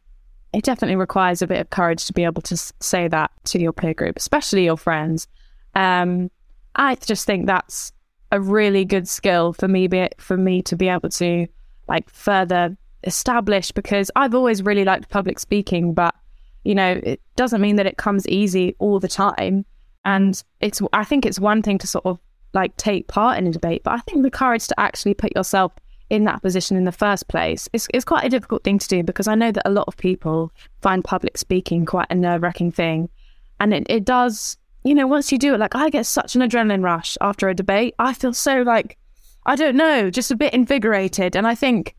it 0.55 0.65
definitely 0.65 0.97
requires 0.97 1.43
a 1.43 1.47
bit 1.47 1.61
of 1.61 1.71
courage 1.71 2.07
to 2.07 2.13
be 2.13 2.25
able 2.25 2.43
to 2.43 2.57
say 2.81 3.09
that 3.09 3.31
to 3.45 3.61
your 3.61 3.73
peer 3.73 3.95
group, 3.95 4.17
especially 4.17 4.65
your 4.65 4.77
friends. 4.77 5.27
Um, 5.75 6.31
I 6.77 6.95
just 6.95 7.27
think 7.27 7.47
that's 7.47 7.93
a 8.31 8.41
really 8.41 8.85
good 8.85 9.09
skill 9.09 9.53
for 9.53 9.69
me, 9.69 9.87
be 9.89 10.09
for 10.19 10.37
me 10.37 10.63
to 10.63 10.77
be 10.77 10.89
able 10.89 11.09
to 11.11 11.47
like 11.89 12.09
further 12.09 12.77
establish 13.03 13.73
because 13.73 14.11
I've 14.17 14.35
always 14.35 14.63
really 14.63 14.85
liked 14.85 15.09
public 15.11 15.39
speaking, 15.39 15.93
but 15.93 16.15
you 16.65 16.75
know, 16.75 17.01
it 17.03 17.21
doesn't 17.37 17.61
mean 17.61 17.77
that 17.77 17.87
it 17.87 17.99
comes 17.99 18.27
easy 18.29 18.75
all 18.79 18.99
the 18.99 19.09
time. 19.09 19.67
And 20.05 20.43
it's, 20.61 20.81
I 20.93 21.05
think 21.05 21.27
it's 21.27 21.39
one 21.39 21.63
thing 21.63 21.79
to 21.79 21.87
sort 21.87 22.07
of 22.07 22.19
like 22.55 22.77
take 22.77 23.09
part 23.09 23.39
in 23.39 23.47
a 23.47 23.51
debate, 23.51 23.83
but 23.85 23.95
I 23.95 23.99
think 23.99 24.23
the 24.23 24.31
courage 24.31 24.69
to 24.69 24.81
actually 24.81 25.15
put 25.15 25.35
yourself 25.37 25.73
in 26.11 26.25
that 26.25 26.43
position 26.43 26.77
in 26.77 26.85
the 26.85 26.93
first 26.93 27.29
place 27.29 27.69
it's, 27.73 27.89
is 27.95 28.05
quite 28.05 28.25
a 28.25 28.29
difficult 28.29 28.63
thing 28.63 28.79
to 28.79 28.89
do 28.89 29.03
because 29.03 29.27
I 29.27 29.35
know 29.35 29.51
that 29.51 29.69
a 29.69 29.71
lot 29.71 29.89
of 29.89 29.97
people 29.97 30.53
find 30.83 31.03
public 31.03 31.39
speaking 31.39 31.87
quite 31.87 32.07
a 32.11 32.15
nerve 32.15 32.43
wracking 32.43 32.73
thing. 32.73 33.09
And 33.61 33.73
it, 33.73 33.87
it 33.89 34.05
does, 34.05 34.57
you 34.85 34.95
know, 34.95 35.07
once 35.07 35.33
you 35.33 35.39
do 35.39 35.55
it, 35.55 35.61
like 35.61 35.75
I 35.75 35.89
get 35.91 36.07
such 36.07 36.35
an 36.35 36.43
adrenaline 36.43 36.83
rush 36.83 37.17
after 37.21 37.49
a 37.49 37.55
debate. 37.55 37.95
I 37.99 38.13
feel 38.13 38.35
so 38.35 38.63
like, 38.63 38.99
I 39.47 39.57
don't 39.57 39.77
know, 39.77 40.11
just 40.11 40.31
a 40.31 40.37
bit 40.37 40.53
invigorated. 40.53 41.37
And 41.37 41.47
I 41.47 41.55
think, 41.55 41.95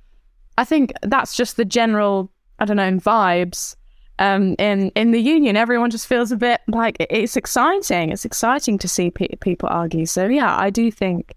I 0.57 0.65
think 0.65 0.93
that's 1.01 1.35
just 1.35 1.57
the 1.57 1.65
general, 1.65 2.31
I 2.59 2.65
don't 2.65 2.77
know, 2.77 2.91
vibes 2.91 3.75
um, 4.19 4.55
in 4.59 4.89
in 4.95 5.11
the 5.11 5.19
union. 5.19 5.57
Everyone 5.57 5.89
just 5.89 6.07
feels 6.07 6.31
a 6.31 6.37
bit 6.37 6.61
like 6.67 6.97
it's 6.99 7.35
exciting. 7.35 8.11
It's 8.11 8.25
exciting 8.25 8.77
to 8.79 8.87
see 8.87 9.11
pe- 9.11 9.35
people 9.41 9.69
argue. 9.69 10.05
So 10.05 10.25
yeah, 10.25 10.57
I 10.57 10.69
do 10.69 10.91
think 10.91 11.33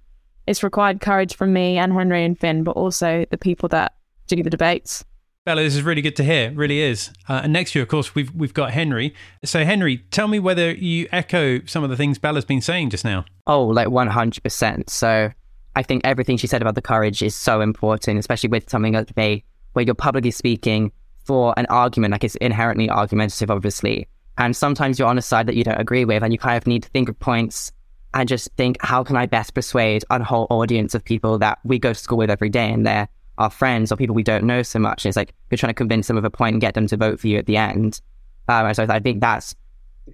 it's 0.48 0.62
required 0.62 1.00
courage 1.00 1.36
from 1.36 1.52
me 1.52 1.78
and 1.78 1.92
Henry 1.92 2.24
and 2.24 2.38
Finn, 2.38 2.64
but 2.64 2.72
also 2.72 3.24
the 3.30 3.38
people 3.38 3.68
that 3.68 3.94
do 4.26 4.42
the 4.42 4.50
debates. 4.50 5.04
Bella, 5.44 5.62
this 5.62 5.76
is 5.76 5.82
really 5.82 6.02
good 6.02 6.16
to 6.16 6.24
hear. 6.24 6.50
It 6.50 6.56
really 6.56 6.80
is. 6.80 7.10
Uh, 7.28 7.40
and 7.44 7.52
next 7.52 7.74
year, 7.74 7.82
of 7.82 7.88
course, 7.88 8.14
we've 8.14 8.34
we've 8.34 8.52
got 8.52 8.72
Henry. 8.72 9.14
So, 9.44 9.64
Henry, 9.64 9.98
tell 10.10 10.28
me 10.28 10.38
whether 10.38 10.72
you 10.72 11.08
echo 11.10 11.64
some 11.64 11.82
of 11.84 11.90
the 11.90 11.96
things 11.96 12.18
Bella's 12.18 12.44
been 12.44 12.60
saying 12.60 12.90
just 12.90 13.04
now. 13.04 13.24
Oh, 13.46 13.64
like 13.66 13.88
100%. 13.88 14.90
So 14.90 15.30
I 15.74 15.82
think 15.82 16.02
everything 16.04 16.36
she 16.36 16.46
said 16.46 16.60
about 16.60 16.74
the 16.74 16.82
courage 16.82 17.22
is 17.22 17.34
so 17.34 17.60
important, 17.60 18.18
especially 18.18 18.50
with 18.50 18.68
something 18.68 18.92
like 18.92 19.06
debate 19.06 19.44
where 19.72 19.84
you're 19.84 19.94
publicly 19.94 20.30
speaking 20.30 20.92
for 21.24 21.54
an 21.56 21.66
argument, 21.66 22.12
like 22.12 22.24
it's 22.24 22.36
inherently 22.36 22.90
argumentative, 22.90 23.50
obviously. 23.50 24.08
And 24.36 24.54
sometimes 24.54 24.98
you're 24.98 25.08
on 25.08 25.18
a 25.18 25.22
side 25.22 25.46
that 25.46 25.56
you 25.56 25.64
don't 25.64 25.80
agree 25.80 26.04
with, 26.04 26.22
and 26.22 26.32
you 26.32 26.38
kind 26.38 26.56
of 26.56 26.66
need 26.66 26.82
to 26.82 26.88
think 26.90 27.08
of 27.08 27.18
points 27.18 27.72
and 28.14 28.28
just 28.28 28.50
think, 28.56 28.76
how 28.80 29.04
can 29.04 29.16
I 29.16 29.26
best 29.26 29.54
persuade 29.54 30.04
a 30.10 30.22
whole 30.22 30.46
audience 30.50 30.94
of 30.94 31.04
people 31.04 31.38
that 31.38 31.58
we 31.64 31.78
go 31.78 31.92
to 31.92 31.98
school 31.98 32.18
with 32.18 32.30
every 32.30 32.48
day 32.48 32.70
and 32.72 32.86
they're 32.86 33.08
our 33.36 33.50
friends 33.50 33.92
or 33.92 33.96
people 33.96 34.14
we 34.14 34.22
don't 34.22 34.44
know 34.44 34.62
so 34.62 34.78
much? 34.78 35.04
And 35.04 35.10
it's 35.10 35.16
like 35.16 35.34
you're 35.50 35.58
trying 35.58 35.70
to 35.70 35.74
convince 35.74 36.08
them 36.08 36.16
of 36.16 36.24
a 36.24 36.30
point 36.30 36.54
and 36.54 36.60
get 36.60 36.74
them 36.74 36.86
to 36.86 36.96
vote 36.96 37.20
for 37.20 37.28
you 37.28 37.38
at 37.38 37.46
the 37.46 37.56
end. 37.56 38.00
Um, 38.48 38.66
and 38.66 38.76
so 38.76 38.86
I 38.88 38.98
think 38.98 39.20
that's 39.20 39.54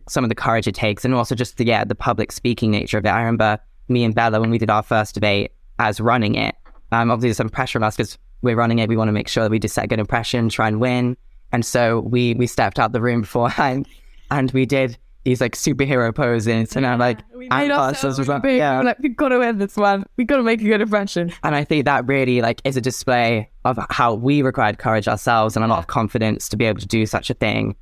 some 0.08 0.24
of 0.24 0.28
the 0.28 0.34
courage 0.34 0.66
it 0.66 0.74
takes, 0.74 1.04
and 1.04 1.14
also 1.14 1.34
just 1.34 1.56
the 1.56 1.64
yeah 1.64 1.84
the 1.84 1.94
public 1.94 2.32
speaking 2.32 2.70
nature 2.70 2.98
of 2.98 3.06
it. 3.06 3.10
I 3.10 3.20
remember 3.20 3.58
me 3.88 4.04
and 4.04 4.14
Bella 4.14 4.40
when 4.40 4.50
we 4.50 4.58
did 4.58 4.70
our 4.70 4.82
first 4.82 5.14
debate 5.14 5.52
as 5.78 6.00
running 6.00 6.34
it. 6.34 6.54
Um, 6.92 7.10
obviously 7.10 7.28
there's 7.28 7.36
some 7.36 7.48
pressure 7.48 7.78
on 7.78 7.84
us 7.84 7.96
because 7.96 8.18
we're 8.42 8.56
running 8.56 8.78
it. 8.78 8.88
We 8.88 8.96
want 8.96 9.08
to 9.08 9.12
make 9.12 9.28
sure 9.28 9.44
that 9.44 9.50
we 9.50 9.58
just 9.58 9.74
set 9.74 9.84
a 9.84 9.88
good 9.88 10.00
impression, 10.00 10.48
try 10.48 10.68
and 10.68 10.80
win. 10.80 11.16
And 11.52 11.64
so 11.64 12.00
we 12.00 12.34
we 12.34 12.46
stepped 12.46 12.78
out 12.78 12.92
the 12.92 13.00
room 13.00 13.20
beforehand, 13.22 13.88
and 14.30 14.50
we 14.52 14.66
did 14.66 14.98
these 15.24 15.40
like 15.40 15.56
superhero 15.56 16.14
poses, 16.14 16.76
and 16.76 16.86
I'm 16.86 16.98
like, 16.98 17.20
we 17.34 17.48
us 17.48 18.04
ourselves 18.04 18.28
well. 18.28 18.40
big. 18.40 18.58
yeah. 18.58 18.82
Like, 18.82 18.98
we've 18.98 19.16
got 19.16 19.28
to 19.28 19.38
win 19.38 19.58
this 19.58 19.76
one. 19.76 20.04
We've 20.16 20.26
got 20.26 20.36
to 20.36 20.42
make 20.42 20.60
a 20.60 20.64
good 20.64 20.80
impression. 20.80 21.32
And 21.42 21.54
I 21.54 21.64
think 21.64 21.86
that 21.86 22.06
really 22.06 22.40
like 22.40 22.60
is 22.64 22.76
a 22.76 22.80
display 22.80 23.50
of 23.64 23.78
how 23.90 24.14
we 24.14 24.42
required 24.42 24.78
courage 24.78 25.08
ourselves 25.08 25.56
and 25.56 25.64
a 25.64 25.68
lot 25.68 25.78
of 25.78 25.86
confidence 25.86 26.48
to 26.50 26.56
be 26.56 26.66
able 26.66 26.80
to 26.80 26.86
do 26.86 27.06
such 27.06 27.30
a 27.30 27.34
thing. 27.34 27.74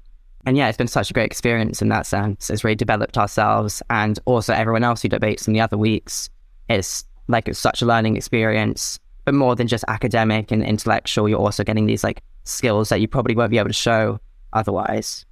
And 0.46 0.56
yeah, 0.56 0.68
it's 0.68 0.78
been 0.78 0.88
such 0.88 1.10
a 1.10 1.14
great 1.14 1.26
experience 1.26 1.82
in 1.82 1.88
that 1.88 2.06
sense. 2.06 2.50
It's 2.50 2.64
really 2.64 2.74
developed 2.74 3.18
ourselves 3.18 3.82
and 3.90 4.18
also 4.24 4.52
everyone 4.52 4.84
else 4.84 5.02
who 5.02 5.08
debates 5.08 5.46
in 5.46 5.52
the 5.52 5.60
other 5.60 5.78
weeks. 5.78 6.28
It's 6.68 7.04
like 7.28 7.48
it's 7.48 7.58
such 7.58 7.82
a 7.82 7.86
learning 7.86 8.16
experience, 8.16 8.98
but 9.24 9.34
more 9.34 9.54
than 9.54 9.68
just 9.68 9.84
academic 9.88 10.50
and 10.50 10.64
intellectual, 10.64 11.28
you're 11.28 11.38
also 11.38 11.62
getting 11.62 11.86
these 11.86 12.02
like 12.02 12.22
skills 12.44 12.88
that 12.88 13.00
you 13.00 13.08
probably 13.08 13.36
won't 13.36 13.50
be 13.50 13.58
able 13.58 13.68
to 13.68 13.74
show 13.74 14.20
otherwise. 14.52 15.24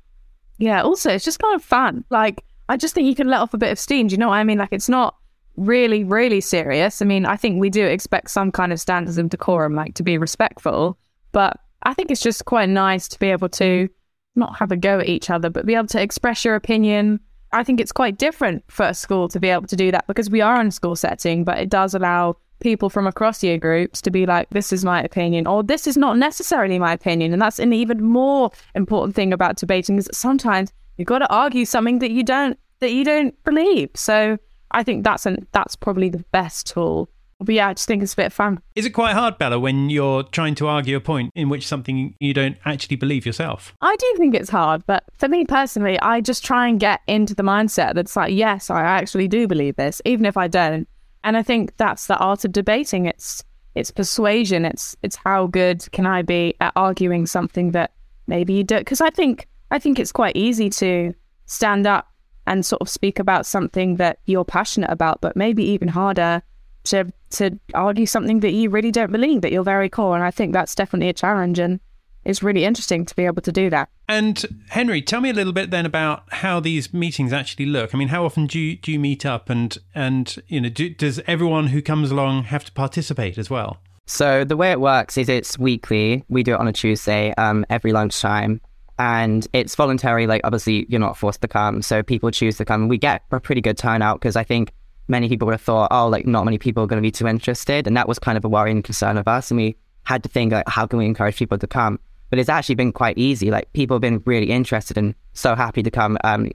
Yeah. 0.61 0.83
Also, 0.83 1.11
it's 1.11 1.25
just 1.25 1.41
kind 1.41 1.57
of 1.57 1.65
fun. 1.65 2.05
Like, 2.11 2.45
I 2.69 2.77
just 2.77 2.95
think 2.95 3.09
you 3.09 3.17
can 3.17 3.27
let 3.27 3.41
off 3.41 3.53
a 3.53 3.59
bit 3.59 3.73
of 3.73 3.79
steam. 3.81 4.07
Do 4.07 4.13
you 4.13 4.19
know 4.19 4.29
what 4.29 4.37
I 4.37 4.45
mean? 4.45 4.59
Like, 4.59 4.73
it's 4.73 4.89
not 4.89 5.17
really, 5.57 6.05
really 6.05 6.41
serious. 6.41 7.03
I 7.03 7.05
mean, 7.05 7.27
I 7.27 7.37
think 7.37 7.61
we 7.61 7.71
do 7.71 7.85
expect 7.85 8.31
some 8.31 8.53
kind 8.53 8.73
of 8.73 8.81
standards 8.81 9.19
of 9.19 9.29
decorum, 9.29 9.75
like 9.75 9.95
to 9.95 10.03
be 10.03 10.17
respectful, 10.19 10.99
but 11.33 11.59
I 11.83 11.95
think 11.95 12.11
it's 12.11 12.23
just 12.23 12.45
quite 12.45 12.69
nice 12.69 13.09
to 13.09 13.19
be 13.19 13.31
able 13.31 13.49
to 13.51 13.89
not 14.37 14.57
have 14.57 14.71
a 14.71 14.77
go 14.77 15.01
at 15.01 15.09
each 15.09 15.31
other, 15.31 15.51
but 15.51 15.67
be 15.67 15.75
able 15.75 15.89
to 15.89 16.01
express 16.01 16.45
your 16.45 16.55
opinion. 16.55 17.21
I 17.53 17.65
think 17.65 17.81
it's 17.81 17.93
quite 17.93 18.17
different 18.17 18.63
for 18.69 18.87
a 18.87 18.95
school 18.95 19.29
to 19.29 19.41
be 19.41 19.49
able 19.49 19.67
to 19.67 19.77
do 19.77 19.91
that 19.91 20.07
because 20.07 20.31
we 20.31 20.41
are 20.41 20.61
in 20.61 20.69
a 20.69 20.73
school 20.73 20.95
setting, 20.95 21.45
but 21.45 21.59
it 21.59 21.69
does 21.69 21.95
allow 21.95 22.37
people 22.61 22.91
from 22.91 23.07
across 23.07 23.43
your 23.43 23.59
groups 23.59 24.01
to 24.03 24.11
be 24.11 24.27
like, 24.27 24.49
this 24.51 24.73
is 24.73 24.85
my 24.85 25.03
opinion, 25.03 25.47
or 25.47 25.63
this 25.63 25.87
is 25.87 25.97
not 25.97 26.17
necessarily 26.17 26.79
my 26.79 26.93
opinion. 26.93 27.33
And 27.33 27.43
that's 27.43 27.59
an 27.59 27.73
even 27.73 28.03
more 28.03 28.51
important 28.75 29.15
thing 29.15 29.33
about 29.33 29.57
debating 29.57 29.99
is 29.99 30.07
that 30.07 30.15
sometimes 30.15 30.73
you've 30.97 31.09
got 31.09 31.21
to 31.21 31.33
argue 31.33 31.65
something 31.65 31.99
that 31.99 32.11
you 32.11 32.23
don't 32.23 32.59
that 32.81 32.93
you 32.93 33.05
don't 33.05 33.43
believe. 33.45 33.91
So 33.95 34.39
I 34.71 34.83
think 34.83 35.05
that's 35.05 35.27
an 35.27 35.47
that's 35.53 35.77
probably 35.77 36.09
the 36.09 36.25
best 36.33 36.67
tool. 36.67 37.11
But 37.43 37.55
yeah, 37.55 37.69
I 37.69 37.75
just 37.75 37.89
think 37.89 38.03
it's 38.03 38.13
a 38.13 38.17
bit 38.17 38.27
of 38.27 38.33
fun. 38.35 38.61
Is 38.75 38.85
it 38.85 38.91
quite 38.91 39.15
hard, 39.15 39.39
Bella, 39.39 39.59
when 39.59 39.89
you're 39.89 40.25
trying 40.25 40.55
to 40.57 40.67
argue 40.67 40.97
a 40.97 41.01
point 41.01 41.33
in 41.35 41.49
which 41.49 41.67
something 41.67 42.15
you 42.21 42.35
don't 42.35 42.59
actually 42.67 42.97
believe 42.97 43.25
yourself? 43.25 43.75
I 43.81 43.97
do 43.97 44.15
think 44.19 44.35
it's 44.35 44.51
hard, 44.51 44.85
but 44.87 45.05
for 45.17 45.27
me 45.27 45.47
personally, 45.47 45.99
I 46.01 46.21
just 46.21 46.45
try 46.45 46.69
and 46.69 46.79
get 46.79 47.01
into 47.07 47.35
the 47.35 47.43
mindset 47.43 47.95
that's 47.95 48.15
like, 48.15 48.35
yes, 48.35 48.69
I 48.69 48.83
actually 48.83 49.27
do 49.27 49.49
believe 49.49 49.77
this, 49.77 50.03
even 50.05 50.27
if 50.27 50.37
I 50.37 50.49
don't. 50.49 50.87
And 51.25 51.37
I 51.37 51.43
think 51.43 51.77
that's 51.77 52.07
the 52.07 52.17
art 52.19 52.45
of 52.45 52.53
debating. 52.53 53.07
It's 53.07 53.45
it's 53.75 53.91
persuasion. 53.91 54.65
It's 54.65 54.97
it's 55.03 55.17
how 55.17 55.47
good 55.47 55.91
can 55.93 56.07
I 56.07 56.23
be 56.23 56.55
at 56.61 56.73
arguing 56.77 57.27
something 57.27 57.73
that 57.73 57.93
maybe 58.27 58.55
you 58.55 58.65
don't. 58.65 58.81
Because 58.81 59.01
I 59.01 59.11
think 59.11 59.49
I 59.71 59.79
think 59.79 59.99
it's 59.99 60.13
quite 60.13 60.37
easy 60.37 60.71
to 60.71 61.15
stand 61.47 61.87
up 61.87 62.09
and 62.47 62.65
sort 62.65 62.83
of 62.83 62.89
speak 62.89 63.19
about 63.19 63.47
something 63.47 63.97
that 63.97 64.19
you're 64.27 64.45
passionate 64.45 64.91
about, 64.91 65.21
but 65.21 65.37
maybe 65.37 65.65
even 65.65 65.89
harder 65.89 66.43
to 66.85 67.13
to 67.31 67.59
argue 67.75 68.07
something 68.07 68.41
that 68.41 68.53
you 68.53 68.71
really 68.71 68.91
don't 68.91 69.13
believe 69.13 69.43
that 69.43 69.53
you're 69.53 69.63
very 69.63 69.89
core. 69.89 70.15
And 70.15 70.25
I 70.25 70.31
think 70.31 70.53
that's 70.53 70.75
definitely 70.75 71.09
a 71.09 71.13
challenge. 71.13 71.59
And 71.59 71.79
it's 72.25 72.43
really 72.43 72.65
interesting 72.65 73.05
to 73.05 73.15
be 73.15 73.25
able 73.25 73.43
to 73.43 73.53
do 73.53 73.71
that. 73.71 73.89
And 74.11 74.65
Henry, 74.71 75.03
tell 75.03 75.21
me 75.21 75.31
a 75.31 75.33
little 75.33 75.53
bit 75.53 75.71
then 75.71 75.87
about 75.87 76.25
how 76.33 76.59
these 76.59 76.93
meetings 76.93 77.33
actually 77.33 77.67
look. 77.67 77.95
I 77.95 77.99
mean, 77.99 78.09
how 78.09 78.25
often 78.25 78.49
do 78.49 78.59
you, 78.59 78.75
do 78.75 78.91
you 78.91 78.99
meet 78.99 79.25
up, 79.25 79.49
and 79.49 79.79
and 79.95 80.37
you 80.49 80.61
know, 80.61 80.69
do, 80.69 80.91
does 80.91 81.21
everyone 81.29 81.69
who 81.69 81.81
comes 81.81 82.11
along 82.11 82.43
have 82.45 82.65
to 82.65 82.73
participate 82.73 83.39
as 83.39 83.51
well? 83.51 83.79
So 84.07 84.43
the 84.43 84.57
way 84.57 84.73
it 84.73 84.81
works 84.81 85.17
is 85.17 85.29
it's 85.29 85.61
weekly. 85.61 86.25
We 86.29 86.43
do 86.43 86.55
it 86.55 86.59
on 86.59 86.67
a 86.67 86.73
Tuesday, 86.73 87.33
um, 87.39 87.65
every 87.71 87.93
lunchtime, 87.93 88.61
and 88.99 89.47
it's 89.53 89.77
voluntary. 89.77 90.27
Like 90.27 90.41
obviously, 90.43 90.87
you're 90.89 90.99
not 90.99 91.17
forced 91.17 91.41
to 91.43 91.49
come, 91.49 91.81
so 91.81 92.03
people 92.03 92.33
choose 92.33 92.57
to 92.57 92.65
come. 92.65 92.89
We 92.89 92.99
get 92.99 93.23
a 93.31 93.39
pretty 93.39 93.61
good 93.61 93.79
turnout 93.79 94.19
because 94.19 94.35
I 94.35 94.43
think 94.43 94.73
many 95.07 95.29
people 95.29 95.47
would 95.47 95.55
have 95.55 95.63
thought, 95.63 95.87
oh, 95.93 96.09
like 96.09 96.27
not 96.27 96.45
many 96.45 96.59
people 96.59 96.83
are 96.83 96.89
going 96.89 97.01
to 97.01 97.07
be 97.07 97.13
too 97.13 97.29
interested, 97.29 97.87
and 97.87 97.97
that 97.97 98.09
was 98.09 98.19
kind 98.19 98.37
of 98.37 98.45
a 98.45 98.49
worrying 98.49 98.83
concern 98.83 99.19
of 99.19 99.29
us, 99.29 99.53
and 99.53 99.59
we 99.59 99.77
had 100.03 100.25
to 100.25 100.29
think 100.29 100.53
like, 100.53 100.69
how 100.69 100.85
can 100.85 100.99
we 100.99 101.07
encourage 101.07 101.37
people 101.37 101.59
to 101.59 101.69
come? 101.69 102.01
But 102.31 102.39
it's 102.39 102.49
actually 102.49 102.77
been 102.77 102.93
quite 102.93 103.19
easy. 103.19 103.51
Like 103.51 103.73
people 103.73 103.97
have 103.97 104.01
been 104.01 104.23
really 104.25 104.51
interested 104.51 104.97
and 104.97 105.15
so 105.35 105.55
happy 105.55 105.83
to 105.83 105.91
come 105.91 106.17
um, 106.25 106.51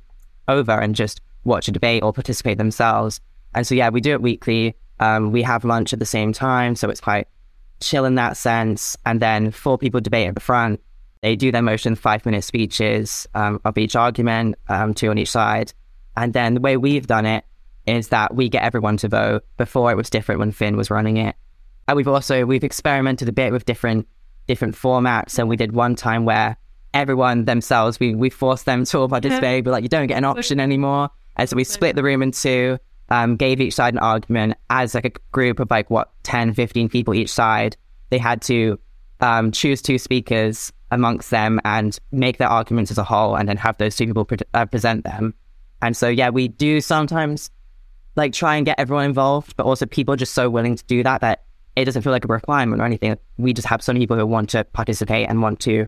over 0.48 0.72
and 0.72 0.96
just 0.96 1.22
watch 1.44 1.67
a 1.67 1.72
debate 1.72 2.01
or 2.01 2.13
participate 2.13 2.58
themselves. 2.58 3.20
And 3.53 3.67
so 3.67 3.75
yeah, 3.75 3.89
we 3.89 4.01
do 4.01 4.13
it 4.13 4.22
weekly. 4.22 4.75
Um, 5.00 5.32
we 5.32 5.44
have 5.44 5.65
lunch 5.65 5.94
at 5.94 6.00
the 6.00 6.05
same 6.05 6.34
time, 6.34 6.75
so 6.75 6.89
it's 6.89 7.01
quite 7.01 7.27
chill 7.82 8.05
in 8.05 8.15
that 8.15 8.38
sense. 8.38 8.98
And 9.05 9.22
then 9.22 9.51
four 9.51 9.77
people 9.77 10.01
debate 10.01 10.29
at 10.29 10.36
the 10.36 10.41
front. 10.41 10.82
They 11.22 11.36
do 11.36 11.51
their 11.51 11.62
motion 11.62 11.96
five 11.96 12.25
minute 12.25 12.44
speeches 12.44 13.27
um, 13.34 13.60
of 13.65 13.77
each 13.77 13.96
argument, 13.96 14.55
um, 14.70 14.94
two 14.94 15.10
on 15.10 15.17
each 15.17 15.32
side. 15.32 15.74
And 16.15 16.34
then 16.34 16.53
the 16.53 16.62
way 16.62 16.77
we've 16.77 17.08
done 17.08 17.25
it 17.25 17.44
is 17.86 18.10
that 18.10 18.34
we 18.34 18.50
get 18.50 18.63
everyone 18.63 18.98
to 18.98 19.08
vote. 19.08 19.44
Before 19.58 19.91
it 19.91 19.98
was 19.98 20.10
different 20.10 20.39
when 20.39 20.51
Finn 20.51 20.77
was 20.77 20.89
running 20.89 21.17
it. 21.17 21.36
And 21.88 21.96
we've 21.96 22.08
also 22.08 22.46
we've 22.46 22.63
experimented 22.63 23.29
a 23.29 23.34
bit 23.34 23.51
with 23.51 23.65
different 23.65 24.08
different 24.47 24.75
formats. 24.75 25.39
And 25.39 25.49
we 25.49 25.55
did 25.55 25.73
one 25.73 25.95
time 25.95 26.25
where 26.25 26.57
everyone 26.93 27.45
themselves, 27.45 27.99
we, 27.99 28.15
we 28.15 28.29
forced 28.29 28.65
them 28.65 28.85
to 28.85 28.99
all 28.99 29.09
participate, 29.17 29.63
but 29.63 29.71
like, 29.71 29.83
you 29.83 29.89
don't 29.89 30.07
get 30.07 30.17
an 30.17 30.25
option 30.25 30.59
anymore. 30.59 31.09
And 31.35 31.49
so 31.49 31.55
we 31.55 31.63
split 31.63 31.95
the 31.95 32.03
room 32.03 32.21
in 32.21 32.31
two, 32.31 32.77
um, 33.09 33.35
gave 33.35 33.59
each 33.59 33.73
side 33.73 33.93
an 33.93 33.99
argument 33.99 34.55
as 34.69 34.95
like 34.95 35.05
a 35.05 35.11
group 35.31 35.59
of 35.59 35.69
like, 35.69 35.89
what, 35.89 36.11
10, 36.23 36.53
15 36.53 36.89
people 36.89 37.13
each 37.13 37.31
side. 37.31 37.75
They 38.09 38.17
had 38.17 38.41
to 38.43 38.79
um, 39.19 39.51
choose 39.51 39.81
two 39.81 39.97
speakers 39.97 40.71
amongst 40.91 41.31
them 41.31 41.59
and 41.65 41.97
make 42.11 42.37
their 42.37 42.47
arguments 42.47 42.91
as 42.91 42.97
a 42.97 43.03
whole 43.03 43.35
and 43.35 43.49
then 43.49 43.57
have 43.57 43.77
those 43.77 43.95
two 43.95 44.05
people 44.07 44.25
pre- 44.25 44.37
uh, 44.53 44.65
present 44.65 45.03
them. 45.03 45.33
And 45.81 45.97
so, 45.97 46.07
yeah, 46.07 46.29
we 46.29 46.47
do 46.47 46.79
sometimes 46.79 47.49
like 48.15 48.33
try 48.33 48.55
and 48.55 48.65
get 48.65 48.79
everyone 48.79 49.05
involved, 49.05 49.55
but 49.57 49.65
also 49.65 49.85
people 49.85 50.13
are 50.13 50.17
just 50.17 50.33
so 50.33 50.49
willing 50.49 50.75
to 50.75 50.83
do 50.85 51.03
that 51.03 51.21
that 51.21 51.44
it 51.75 51.86
doesn't 51.86 52.01
feel 52.01 52.12
like 52.12 52.25
a 52.25 52.27
requirement 52.27 52.82
or 52.82 52.86
anything. 52.86 53.17
We 53.38 53.53
just 53.53 53.67
have 53.67 53.84
so 53.84 53.94
many 53.94 54.03
people 54.03 54.17
who 54.17 54.25
want 54.25 54.50
to 54.51 54.63
participate 54.63 55.29
and 55.29 55.41
want 55.41 55.60
to 55.62 55.88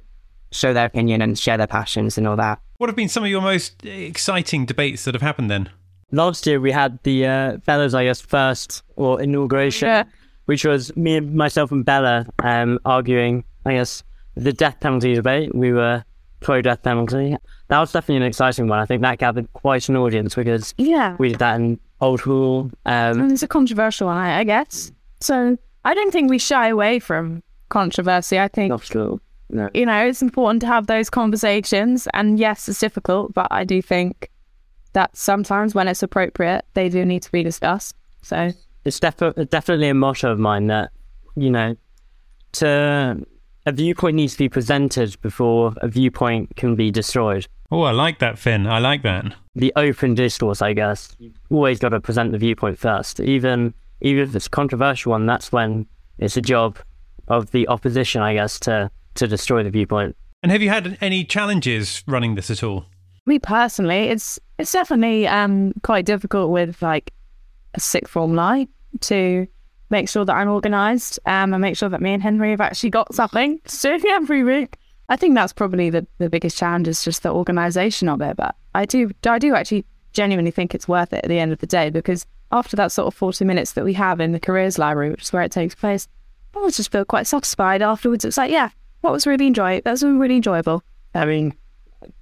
show 0.52 0.74
their 0.74 0.86
opinion 0.86 1.22
and 1.22 1.38
share 1.38 1.58
their 1.58 1.68
passions 1.68 2.18
and 2.18 2.28
all 2.28 2.36
that. 2.38 2.60
What 2.78 2.90
have 2.90 2.96
been 2.96 3.10
some 3.10 3.24
of 3.24 3.30
your 3.30 3.42
most 3.42 3.86
exciting 3.86 4.66
debates 4.66 5.06
that 5.06 5.14
have 5.16 5.22
happened 5.22 5.50
then? 5.50 5.70
Last 6.12 6.46
year 6.48 6.60
we 6.60 6.72
had 6.72 7.00
the 7.04 7.26
uh, 7.26 7.58
Bella's, 7.66 7.94
I 7.94 8.06
guess, 8.06 8.22
first 8.22 8.84
or 8.96 9.22
inauguration, 9.22 9.88
yeah. 9.88 10.04
which 10.46 10.64
was 10.64 10.96
me 10.96 11.18
and 11.18 11.34
myself 11.34 11.72
and 11.72 11.84
Bella 11.84 12.26
um, 12.44 12.80
arguing, 12.86 13.44
I 13.66 13.74
guess, 13.74 14.04
the 14.36 14.54
death 14.54 14.80
penalty 14.80 15.16
debate. 15.16 15.54
We 15.54 15.74
were 15.74 16.04
pro 16.40 16.62
death 16.62 16.84
penalty. 16.84 17.36
That 17.68 17.80
was 17.80 17.92
definitely 17.92 18.18
an 18.18 18.24
exciting 18.24 18.68
one. 18.68 18.80
I 18.80 18.86
think 18.86 19.02
that 19.02 19.18
gathered 19.18 19.52
quite 19.54 19.90
an 19.90 19.98
audience 19.98 20.36
because 20.36 20.74
yeah, 20.78 21.16
we 21.20 21.30
did 21.30 21.40
that 21.40 21.56
in 21.56 21.80
Old 22.00 22.22
Hall. 22.22 22.72
Um, 22.86 23.32
it's 23.32 23.44
a 23.44 23.48
controversial 23.48 24.08
one, 24.08 24.18
I 24.18 24.44
guess. 24.44 24.92
So 25.20 25.58
I 25.88 25.94
don't 25.94 26.12
think 26.12 26.30
we 26.30 26.38
shy 26.38 26.68
away 26.68 27.00
from 27.00 27.42
controversy. 27.70 28.38
I 28.38 28.50
think, 28.50 28.74
no. 29.50 29.70
you 29.74 29.86
know, 29.86 30.06
it's 30.06 30.22
important 30.22 30.60
to 30.64 30.68
have 30.68 30.88
those 30.88 31.10
conversations. 31.10 32.10
And 32.14 32.38
yes, 32.38 32.68
it's 32.68 32.80
difficult, 32.80 33.34
but 33.34 33.48
I 33.52 33.64
do 33.64 33.82
think 33.82 34.30
that 34.92 35.16
sometimes 35.16 35.74
when 35.74 35.88
it's 35.88 36.04
appropriate, 36.04 36.66
they 36.74 36.90
do 36.90 37.06
need 37.06 37.24
to 37.24 37.32
be 37.32 37.42
discussed. 37.42 37.96
So 38.22 38.52
it's 38.84 39.00
def- 39.00 39.50
definitely 39.50 39.88
a 39.88 39.94
motto 39.94 40.30
of 40.30 40.40
mine 40.40 40.68
that, 40.68 40.92
you 41.38 41.50
know, 41.50 41.78
to 42.54 43.26
a 43.66 43.72
viewpoint 43.72 44.18
needs 44.18 44.34
to 44.34 44.40
be 44.40 44.50
presented 44.50 45.16
before 45.22 45.74
a 45.78 45.88
viewpoint 45.88 46.58
can 46.58 46.76
be 46.76 46.92
destroyed. 46.92 47.48
Oh, 47.72 47.84
I 47.84 47.92
like 47.92 48.20
that, 48.20 48.38
Finn. 48.38 48.68
I 48.68 48.80
like 48.80 49.04
that. 49.04 49.34
The 49.56 49.72
open 49.78 50.16
discourse, 50.16 50.62
I 50.62 50.74
guess. 50.74 51.16
You've 51.18 51.40
always 51.50 51.80
got 51.80 51.90
to 51.90 52.02
present 52.02 52.34
the 52.34 52.38
viewpoint 52.38 52.78
first, 52.78 53.22
even 53.22 53.74
even 54.02 54.24
if 54.24 54.36
it's 54.36 54.48
a 54.48 54.50
controversial 54.50 55.12
one, 55.12 55.26
that's 55.26 55.52
when 55.52 55.86
it's 56.18 56.38
a 56.38 56.42
job 56.42 56.78
of 57.28 57.52
the 57.52 57.68
opposition, 57.68 58.22
I 58.22 58.34
guess, 58.34 58.60
to 58.62 58.92
to 59.16 59.28
destroy 59.28 59.64
the 59.64 59.70
viewpoint. 59.70 60.16
And 60.44 60.52
have 60.52 60.62
you 60.62 60.70
had 60.70 60.98
any 61.02 61.24
challenges 61.24 62.04
running 62.08 62.36
this 62.36 62.52
at 62.52 62.64
all? 62.64 62.86
Me 63.26 63.40
personally, 63.40 64.10
it's 64.10 64.40
it's 64.58 64.72
definitely 64.72 65.28
um, 65.28 65.74
quite 65.84 66.06
difficult 66.06 66.52
with 66.52 66.82
like 66.82 67.12
a 67.74 67.80
sixth 67.80 68.12
form 68.12 68.36
night 68.36 68.70
to 69.02 69.48
make 69.90 70.10
sure 70.10 70.26
that 70.26 70.34
I'm 70.34 70.50
organised 70.50 71.20
um, 71.26 71.54
and 71.54 71.62
make 71.62 71.78
sure 71.78 71.90
that 71.90 72.02
me 72.02 72.14
and 72.14 72.22
Henry 72.22 72.52
have 72.52 72.62
actually 72.62 72.90
got 72.90 73.14
something 73.14 73.60
to 73.66 73.98
do 74.00 74.08
every 74.10 74.44
week. 74.44 74.78
I 75.10 75.16
think 75.16 75.36
that's 75.36 75.54
probably 75.54 75.90
the, 75.90 76.06
the 76.18 76.30
biggest 76.30 76.58
challenge 76.58 76.88
is 76.88 77.04
just 77.04 77.24
the 77.24 77.32
organisation 77.32 78.10
of 78.10 78.22
it. 78.22 78.36
But 78.36 78.56
I 78.76 78.86
do 78.86 79.12
I 79.26 79.40
do 79.40 79.56
actually 79.56 79.86
genuinely 80.14 80.52
think 80.52 80.74
it's 80.74 80.88
worth 80.88 81.14
it 81.14 81.24
at 81.24 81.30
the 81.30 81.40
end 81.40 81.52
of 81.52 81.60
the 81.60 81.68
day 81.68 81.90
because 81.90 82.26
after 82.52 82.76
that 82.76 82.92
sort 82.92 83.08
of 83.08 83.14
40 83.14 83.46
minutes 83.46 83.74
that 83.74 83.84
we 83.84 83.94
have 83.94 84.20
in 84.20 84.32
the 84.32 84.40
careers 84.40 84.78
library, 84.78 85.12
which 85.12 85.24
is 85.24 85.34
where 85.34 85.44
it 85.44 85.52
takes 85.52 85.76
place, 85.76 86.08
I 86.56 86.60
always 86.60 86.78
just 86.78 86.92
feel 86.92 87.06
quite 87.06 87.28
satisfied 87.28 87.82
afterwards. 87.82 88.26
It's 88.26 88.38
like, 88.38 88.52
yeah, 88.52 88.70
what 89.02 89.14
was 89.14 89.28
really 89.28 89.48
enjoyable? 89.48 89.82
That 89.84 89.92
was 89.92 90.04
really 90.04 90.38
enjoyable. 90.38 90.84
I 91.14 91.26
mean, 91.26 91.56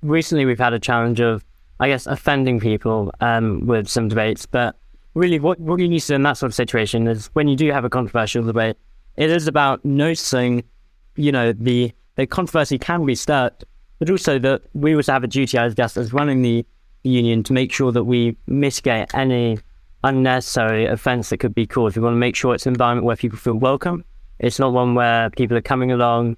recently 0.02 0.46
we've 0.46 0.60
had 0.60 0.74
a 0.74 0.80
challenge 0.80 1.20
of, 1.20 1.44
I 1.80 1.88
guess, 1.88 2.08
offending 2.08 2.60
people 2.60 3.12
um, 3.22 3.66
with 3.66 3.88
some 3.88 4.08
debates, 4.08 4.46
but 4.46 4.76
really 5.14 5.40
what, 5.40 5.60
what 5.60 5.80
you 5.80 5.88
need 5.88 6.02
to 6.02 6.08
do 6.08 6.16
in 6.16 6.24
that 6.24 6.38
sort 6.38 6.50
of 6.50 6.56
situation 6.56 7.08
is 7.08 7.28
when 7.34 7.48
you 7.48 7.56
do 7.56 7.72
have 7.72 7.86
a 7.86 7.90
controversial 7.90 8.44
debate, 8.44 8.78
it 9.18 9.30
is 9.30 9.48
about 9.48 9.84
noticing, 9.86 10.64
you 11.16 11.32
know, 11.32 11.54
the, 11.54 11.92
the 12.16 12.26
controversy 12.26 12.78
can 12.78 13.06
be 13.06 13.16
stirred, 13.16 13.54
but 14.00 14.10
also 14.10 14.40
that 14.40 14.62
we 14.74 14.96
also 14.96 15.14
have 15.14 15.24
a 15.24 15.28
duty, 15.28 15.58
I 15.58 15.70
guess, 15.70 15.96
as 15.96 16.12
running 16.12 16.42
the 16.42 16.66
union 17.04 17.44
to 17.44 17.54
make 17.54 17.72
sure 17.72 17.92
that 17.92 18.04
we 18.04 18.36
mitigate 18.48 19.14
any 19.14 19.60
unnecessary 20.06 20.86
offence 20.86 21.30
that 21.30 21.38
could 21.38 21.56
be 21.56 21.66
caused. 21.66 21.98
We 21.98 22.04
want 22.04 22.14
to 22.14 22.20
make 22.20 22.36
sure 22.36 22.54
it's 22.54 22.66
an 22.66 22.74
environment 22.74 23.06
where 23.06 23.16
people 23.16 23.38
feel 23.38 23.56
welcome. 23.56 24.06
It's 24.40 24.60
not 24.60 24.72
one 24.72 24.96
where 24.96 25.30
people 25.32 25.58
are 25.58 25.62
coming 25.62 25.92
along 25.92 26.38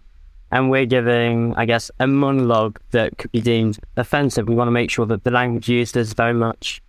and 0.51 0.69
we're 0.69 0.85
giving, 0.85 1.53
I 1.55 1.65
guess, 1.65 1.91
a 1.99 2.07
monologue 2.07 2.79
that 2.91 3.17
could 3.17 3.31
be 3.31 3.41
deemed 3.41 3.77
offensive. 3.97 4.47
We 4.47 4.55
want 4.55 4.67
to 4.67 4.71
make 4.71 4.89
sure 4.89 5.05
that 5.07 5.25
the 5.25 5.31
language 5.31 5.67
used 5.67 5.97
is 5.97 6.13
very 6.13 6.33
much, 6.33 6.81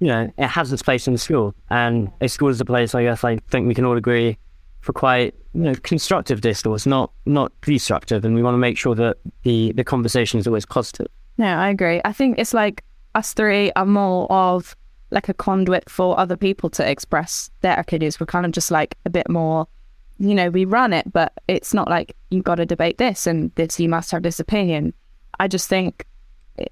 you 0.00 0.06
know, 0.06 0.32
it 0.38 0.46
has 0.46 0.72
its 0.72 0.82
place 0.82 1.06
in 1.06 1.12
the 1.12 1.18
school. 1.18 1.54
And 1.68 2.10
a 2.22 2.28
school 2.28 2.48
is 2.48 2.60
a 2.60 2.64
place, 2.64 2.94
I 2.94 3.02
guess, 3.02 3.22
I 3.24 3.36
think 3.50 3.68
we 3.68 3.74
can 3.74 3.84
all 3.84 3.98
agree 3.98 4.38
for 4.80 4.94
quite, 4.94 5.34
you 5.52 5.60
know, 5.60 5.74
constructive 5.82 6.40
discourse, 6.40 6.86
not 6.86 7.12
not 7.26 7.52
destructive. 7.60 8.24
And 8.24 8.34
we 8.34 8.42
want 8.42 8.54
to 8.54 8.58
make 8.58 8.78
sure 8.78 8.94
that 8.94 9.18
the 9.42 9.72
the 9.72 9.84
conversation 9.84 10.40
is 10.40 10.46
always 10.46 10.64
positive. 10.64 11.08
No, 11.36 11.46
I 11.46 11.68
agree. 11.68 12.00
I 12.04 12.12
think 12.12 12.38
it's 12.38 12.54
like 12.54 12.82
us 13.14 13.34
three 13.34 13.70
are 13.76 13.86
more 13.86 14.30
of 14.32 14.74
like 15.12 15.28
a 15.28 15.34
conduit 15.34 15.88
for 15.88 16.18
other 16.18 16.36
people 16.36 16.70
to 16.70 16.88
express 16.88 17.50
their 17.60 17.78
opinions. 17.78 18.18
We're 18.18 18.26
kind 18.26 18.46
of 18.46 18.52
just 18.52 18.70
like 18.70 18.96
a 19.04 19.10
bit 19.10 19.28
more, 19.28 19.66
you 20.18 20.34
know, 20.34 20.50
we 20.50 20.64
run 20.64 20.92
it, 20.92 21.12
but 21.12 21.32
it's 21.48 21.74
not 21.74 21.88
like 21.88 22.16
you've 22.30 22.44
got 22.44 22.56
to 22.56 22.66
debate 22.66 22.98
this 22.98 23.26
and 23.26 23.54
this, 23.54 23.78
you 23.78 23.88
must 23.88 24.10
have 24.10 24.22
this 24.22 24.40
opinion. 24.40 24.94
I 25.38 25.48
just 25.48 25.68
think 25.68 26.06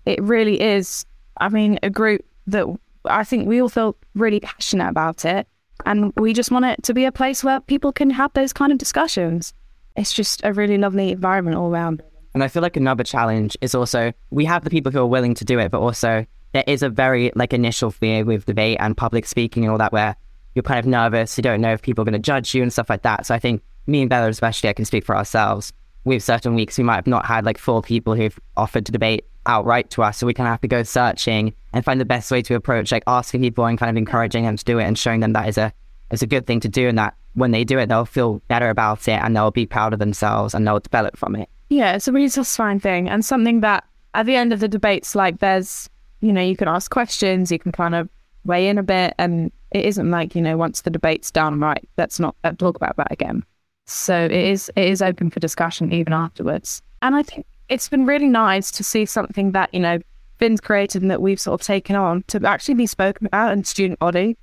it 0.07 0.23
really 0.23 0.61
is, 0.61 1.05
I 1.41 1.49
mean, 1.49 1.79
a 1.83 1.91
group 1.91 2.25
that 2.47 2.67
I 3.05 3.25
think 3.25 3.47
we 3.47 3.61
all 3.63 3.69
feel 3.69 3.97
really 4.15 4.41
passionate 4.41 4.89
about 4.89 5.25
it. 5.25 5.47
And 5.87 6.13
we 6.17 6.33
just 6.35 6.51
want 6.51 6.67
it 6.67 6.83
to 6.83 6.95
be 6.95 7.05
a 7.07 7.13
place 7.13 7.43
where 7.43 7.61
people 7.61 7.93
can 7.93 8.11
have 8.11 8.33
those 8.35 8.53
kind 8.53 8.71
of 8.71 8.79
discussions. 8.79 9.55
It's 9.97 10.13
just 10.13 10.43
a 10.45 10.53
really 10.53 10.77
lovely 10.77 11.13
environment 11.13 11.57
all 11.57 11.71
around. 11.71 12.03
And 12.35 12.45
I 12.45 12.49
feel 12.49 12.63
like 12.63 12.77
another 12.77 13.03
challenge 13.03 13.57
is 13.61 13.75
also 13.75 14.13
we 14.31 14.45
have 14.45 14.63
the 14.65 14.71
people 14.71 14.93
who 14.93 15.01
are 15.01 15.07
willing 15.07 15.35
to 15.35 15.45
do 15.45 15.59
it, 15.59 15.71
but 15.71 15.81
also 15.81 16.27
there 16.53 16.65
is 16.67 16.83
a 16.83 16.89
very 16.89 17.33
like 17.35 17.53
initial 17.53 17.91
fear 17.91 18.25
with 18.25 18.47
debate 18.47 18.79
and 18.81 18.97
public 18.97 19.27
speaking 19.27 19.65
and 19.65 19.73
all 19.73 19.79
that 19.79 19.93
where 19.93 20.17
you're 20.55 20.63
kind 20.63 20.81
of 20.81 20.87
nervous, 20.87 21.37
you 21.39 21.43
don't 21.43 21.61
know 21.61 21.73
if 21.73 21.83
people 21.83 22.03
are 22.03 22.05
going 22.05 22.13
to 22.13 22.19
judge 22.19 22.55
you 22.55 22.63
and 22.63 22.73
stuff 22.73 22.91
like 22.91 23.03
that. 23.03 23.27
So 23.27 23.35
I 23.35 23.39
think 23.39 23.63
me 23.87 24.01
and 24.01 24.11
Bella, 24.11 24.29
especially, 24.29 24.69
I 24.69 24.73
can 24.73 24.85
speak 24.85 25.05
for 25.05 25.17
ourselves. 25.17 25.73
With 26.05 26.23
certain 26.23 26.55
weeks, 26.55 26.79
we 26.79 26.85
might 26.85 26.97
have 26.97 27.07
not 27.07 27.27
had 27.27 27.45
like 27.45 27.59
four 27.59 27.83
people 27.83 28.15
who've 28.15 28.39
offered 28.57 28.87
to 28.87 28.93
debate 28.93 29.27
outright 29.47 29.91
to 29.91 30.03
us. 30.03 30.19
So 30.19 30.27
we 30.27 30.35
kind 30.35 30.49
of 30.49 30.53
have 30.53 30.61
to 30.63 30.69
go 30.69 30.83
searching 30.83 31.55
and 31.73 31.85
find 31.85 32.01
the 32.01 32.07
best 32.07 32.31
way 32.31 32.43
to 32.43 32.55
approach, 32.55 32.91
like 32.91 33.05
asking 33.07 33.43
people 33.43 33.65
and 33.67 33.79
kind 33.79 33.91
of 33.91 33.97
encouraging 33.97 34.45
them 34.45 34.57
to 34.57 34.65
do 34.65 34.79
it 34.79 34.85
and 34.85 34.99
showing 34.99 35.21
them 35.21 35.35
that 35.35 35.49
is 35.49 35.59
a 35.59 35.73
is 36.11 36.23
a 36.23 36.27
good 36.27 36.47
thing 36.47 36.61
to 36.61 36.69
do 36.69 36.89
and 36.89 36.99
that 36.99 37.15
when 37.35 37.53
they 37.53 37.65
do 37.65 37.79
it, 37.79 37.89
they'll 37.89 38.05
feel 38.05 38.43
better 38.49 38.69
about 38.69 39.07
it 39.07 39.21
and 39.23 39.37
they'll 39.37 39.51
be 39.51 39.67
proud 39.67 39.93
of 39.93 39.99
themselves 39.99 40.55
and 40.55 40.67
they'll 40.67 40.81
develop 40.81 41.17
from 41.17 41.37
it. 41.37 41.49
Yeah, 41.69 41.95
it's 41.95 42.09
a 42.09 42.13
really 42.13 42.29
satisfying 42.29 42.81
thing 42.81 43.09
and 43.09 43.25
something 43.25 43.61
that 43.61 43.85
at 44.15 44.27
the 44.27 44.35
end 44.35 44.53
of 44.53 44.59
the 44.59 44.67
debates, 44.67 45.15
like 45.15 45.39
there's, 45.39 45.89
you 46.21 46.33
know, 46.33 46.43
you 46.43 46.57
can 46.57 46.69
ask 46.69 46.91
questions, 46.91 47.51
you 47.51 47.59
can 47.59 47.73
kind 47.73 47.95
of 47.95 48.09
weigh 48.45 48.69
in 48.69 48.79
a 48.79 48.83
bit, 48.83 49.15
and 49.19 49.53
it 49.71 49.85
isn't 49.85 50.11
like 50.11 50.35
you 50.35 50.43
know 50.43 50.57
once 50.57 50.83
the 50.83 50.91
debate's 50.91 51.31
done, 51.31 51.61
right? 51.61 51.87
Let's 51.97 52.21
not 52.21 52.37
let's 52.45 52.59
talk 52.59 52.77
about 52.77 52.97
that 52.97 53.11
again. 53.11 53.45
So 53.87 54.25
it 54.25 54.33
is 54.33 54.71
it 54.77 54.87
is 54.87 55.03
open 55.03 55.31
for 55.31 55.41
discussion 55.41 55.93
even 55.93 56.13
afterwards, 56.13 56.83
and 57.03 57.15
I 57.15 57.23
think 57.23 57.47
it's 57.69 57.89
been 57.89 58.07
really 58.07 58.29
nice 58.29 58.71
to 58.73 58.85
see 58.85 59.07
something 59.07 59.53
that 59.53 59.73
you 59.73 59.81
know 59.81 59.99
Finn's 60.39 60.61
created 60.61 61.03
and 61.03 61.11
that 61.11 61.23
we've 61.23 61.41
sort 61.41 61.61
of 61.61 61.67
taken 61.67 61.97
on 61.97 62.25
to 62.29 62.47
actually 62.47 62.75
be 62.75 62.87
spoken 62.87 63.27
about 63.27 63.53
in 63.53 63.65
student 63.65 63.99
body. 63.99 64.37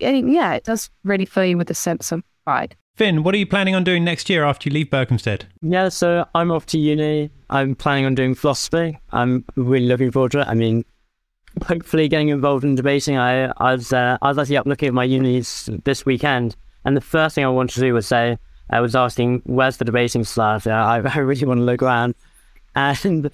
And 0.00 0.32
yeah, 0.32 0.52
it 0.54 0.64
does 0.64 0.90
really 1.02 1.24
fill 1.24 1.44
you 1.44 1.56
with 1.56 1.70
a 1.70 1.74
sense 1.74 2.12
of 2.12 2.22
pride. 2.44 2.76
Finn, 2.96 3.22
what 3.22 3.34
are 3.34 3.38
you 3.38 3.46
planning 3.46 3.74
on 3.74 3.82
doing 3.82 4.04
next 4.04 4.28
year 4.28 4.44
after 4.44 4.68
you 4.68 4.74
leave 4.74 4.90
Berkhamsted? 4.90 5.44
Yeah, 5.62 5.88
so 5.88 6.26
I'm 6.34 6.50
off 6.50 6.66
to 6.66 6.78
uni. 6.78 7.30
I'm 7.48 7.74
planning 7.74 8.04
on 8.04 8.14
doing 8.14 8.34
philosophy. 8.34 8.98
I'm 9.12 9.44
really 9.56 9.86
looking 9.86 10.10
forward 10.10 10.32
to 10.32 10.40
it. 10.40 10.48
I 10.48 10.54
mean, 10.54 10.84
hopefully 11.66 12.08
getting 12.08 12.28
involved 12.28 12.64
in 12.64 12.74
debating. 12.74 13.16
I, 13.16 13.52
I 13.56 13.74
was 13.74 13.92
uh, 13.92 14.18
I 14.22 14.28
was 14.28 14.38
actually 14.38 14.56
up 14.56 14.66
looking 14.66 14.88
at 14.88 14.94
my 14.94 15.04
unis 15.04 15.68
this 15.84 16.04
weekend, 16.06 16.56
and 16.84 16.96
the 16.96 17.00
first 17.00 17.34
thing 17.34 17.44
I 17.44 17.48
wanted 17.48 17.74
to 17.74 17.80
do 17.80 17.94
was 17.94 18.06
say 18.06 18.38
I 18.70 18.80
was 18.80 18.94
asking, 18.94 19.42
"Where's 19.44 19.76
the 19.76 19.84
debating 19.84 20.24
slot?" 20.24 20.66
I, 20.66 20.96
I 21.14 21.18
really 21.18 21.46
want 21.46 21.58
to 21.58 21.64
look 21.64 21.82
around, 21.82 22.14
and 22.74 23.30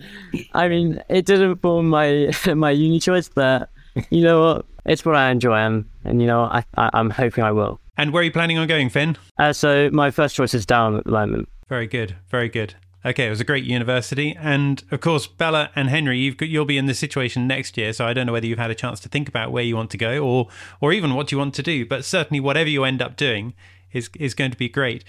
I 0.53 0.69
mean, 0.69 1.03
it 1.09 1.27
didn't 1.27 1.57
form 1.57 1.89
my 1.89 2.33
my 2.55 2.71
uni 2.71 3.01
choice, 3.01 3.29
but 3.29 3.71
you 4.11 4.23
know 4.23 4.41
what? 4.43 4.67
It's 4.85 5.05
what 5.05 5.17
I 5.17 5.31
enjoy, 5.31 5.57
and, 5.57 5.85
and 6.05 6.21
you 6.21 6.27
know, 6.27 6.43
I, 6.43 6.65
I 6.77 6.91
I'm 6.93 7.11
hoping 7.11 7.45
I 7.45 7.53
will. 7.53 7.81
And 7.99 8.13
where 8.13 8.21
are 8.21 8.25
you 8.25 8.33
planning 8.33 8.59
on 8.59 8.69
going, 8.69 8.91
Finn? 8.91 9.17
Uh, 9.39 9.53
so 9.53 9.91
my 9.91 10.11
first 10.11 10.37
choice 10.37 10.53
is 10.55 10.67
Durham 10.67 10.97
at 10.99 11.05
the 11.05 11.11
moment. 11.11 11.49
Very 11.69 11.87
good, 11.87 12.15
very 12.29 12.49
good. 12.49 12.75
Okay, 13.07 13.29
it 13.29 13.31
was 13.31 13.41
a 13.41 13.45
great 13.45 13.63
university, 13.63 14.37
and 14.37 14.83
of 14.91 15.01
course, 15.01 15.29
Bella 15.29 15.71
and 15.77 15.89
Henry, 15.89 16.19
you've 16.19 16.37
got, 16.37 16.49
you'll 16.49 16.65
be 16.65 16.77
in 16.77 16.87
this 16.87 16.99
situation 16.99 17.47
next 17.47 17.77
year. 17.77 17.93
So 17.93 18.05
I 18.05 18.13
don't 18.13 18.27
know 18.27 18.33
whether 18.33 18.49
you've 18.49 18.59
had 18.59 18.73
a 18.73 18.75
chance 18.75 18.99
to 19.01 19.09
think 19.09 19.29
about 19.29 19.53
where 19.53 19.63
you 19.63 19.77
want 19.77 19.93
to 19.93 19.97
go, 19.97 20.19
or 20.19 20.49
or 20.81 20.93
even 20.93 21.15
what 21.15 21.31
you 21.31 21.39
want 21.39 21.55
to 21.55 21.63
do. 21.63 21.87
But 21.87 22.05
certainly, 22.05 22.41
whatever 22.41 22.69
you 22.69 22.83
end 22.83 23.01
up 23.01 23.17
doing 23.17 23.55
is 23.93 24.11
is 24.19 24.35
going 24.35 24.51
to 24.51 24.57
be 24.57 24.69
great. 24.69 25.05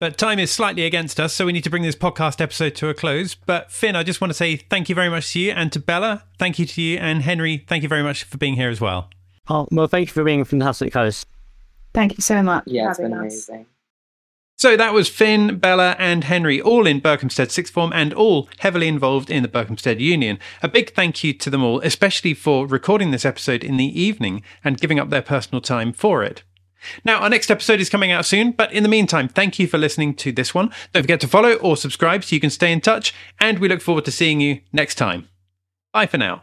But 0.00 0.16
time 0.16 0.38
is 0.38 0.50
slightly 0.50 0.86
against 0.86 1.20
us, 1.20 1.34
so 1.34 1.44
we 1.44 1.52
need 1.52 1.62
to 1.64 1.70
bring 1.70 1.82
this 1.82 1.94
podcast 1.94 2.40
episode 2.40 2.74
to 2.76 2.88
a 2.88 2.94
close. 2.94 3.34
But 3.34 3.70
Finn, 3.70 3.96
I 3.96 4.02
just 4.02 4.22
want 4.22 4.30
to 4.30 4.34
say 4.34 4.56
thank 4.56 4.88
you 4.88 4.94
very 4.94 5.10
much 5.10 5.34
to 5.34 5.40
you, 5.40 5.52
and 5.52 5.70
to 5.72 5.78
Bella, 5.78 6.24
thank 6.38 6.58
you 6.58 6.64
to 6.64 6.80
you, 6.80 6.96
and 6.96 7.20
Henry, 7.20 7.66
thank 7.68 7.82
you 7.82 7.88
very 7.88 8.02
much 8.02 8.24
for 8.24 8.38
being 8.38 8.54
here 8.54 8.70
as 8.70 8.80
well. 8.80 9.10
Oh 9.50 9.68
well, 9.70 9.88
thank 9.88 10.08
you 10.08 10.12
for 10.14 10.24
being 10.24 10.40
a 10.40 10.46
fantastic 10.46 10.94
host. 10.94 11.26
Thank 11.92 12.16
you 12.16 12.22
so 12.22 12.42
much. 12.42 12.64
Yeah, 12.66 12.88
it's 12.88 12.98
been 12.98 13.12
amazing. 13.12 13.66
So 14.62 14.76
that 14.76 14.94
was 14.94 15.08
Finn, 15.08 15.58
Bella, 15.58 15.96
and 15.98 16.22
Henry, 16.22 16.62
all 16.62 16.86
in 16.86 17.00
Berkhamsted 17.00 17.50
Sixth 17.50 17.72
Form 17.72 17.92
and 17.92 18.14
all 18.14 18.48
heavily 18.60 18.86
involved 18.86 19.28
in 19.28 19.42
the 19.42 19.48
Berkhamsted 19.48 19.98
Union. 19.98 20.38
A 20.62 20.68
big 20.68 20.94
thank 20.94 21.24
you 21.24 21.32
to 21.32 21.50
them 21.50 21.64
all, 21.64 21.80
especially 21.80 22.32
for 22.32 22.64
recording 22.64 23.10
this 23.10 23.24
episode 23.24 23.64
in 23.64 23.76
the 23.76 24.00
evening 24.00 24.40
and 24.62 24.78
giving 24.78 25.00
up 25.00 25.10
their 25.10 25.20
personal 25.20 25.60
time 25.60 25.92
for 25.92 26.22
it. 26.22 26.44
Now, 27.04 27.22
our 27.22 27.28
next 27.28 27.50
episode 27.50 27.80
is 27.80 27.90
coming 27.90 28.12
out 28.12 28.24
soon, 28.24 28.52
but 28.52 28.72
in 28.72 28.84
the 28.84 28.88
meantime, 28.88 29.26
thank 29.26 29.58
you 29.58 29.66
for 29.66 29.78
listening 29.78 30.14
to 30.14 30.30
this 30.30 30.54
one. 30.54 30.70
Don't 30.92 31.02
forget 31.02 31.20
to 31.22 31.26
follow 31.26 31.54
or 31.54 31.76
subscribe 31.76 32.22
so 32.22 32.36
you 32.36 32.40
can 32.40 32.48
stay 32.48 32.70
in 32.70 32.80
touch, 32.80 33.12
and 33.40 33.58
we 33.58 33.68
look 33.68 33.80
forward 33.80 34.04
to 34.04 34.12
seeing 34.12 34.40
you 34.40 34.60
next 34.72 34.94
time. 34.94 35.26
Bye 35.92 36.06
for 36.06 36.18
now. 36.18 36.40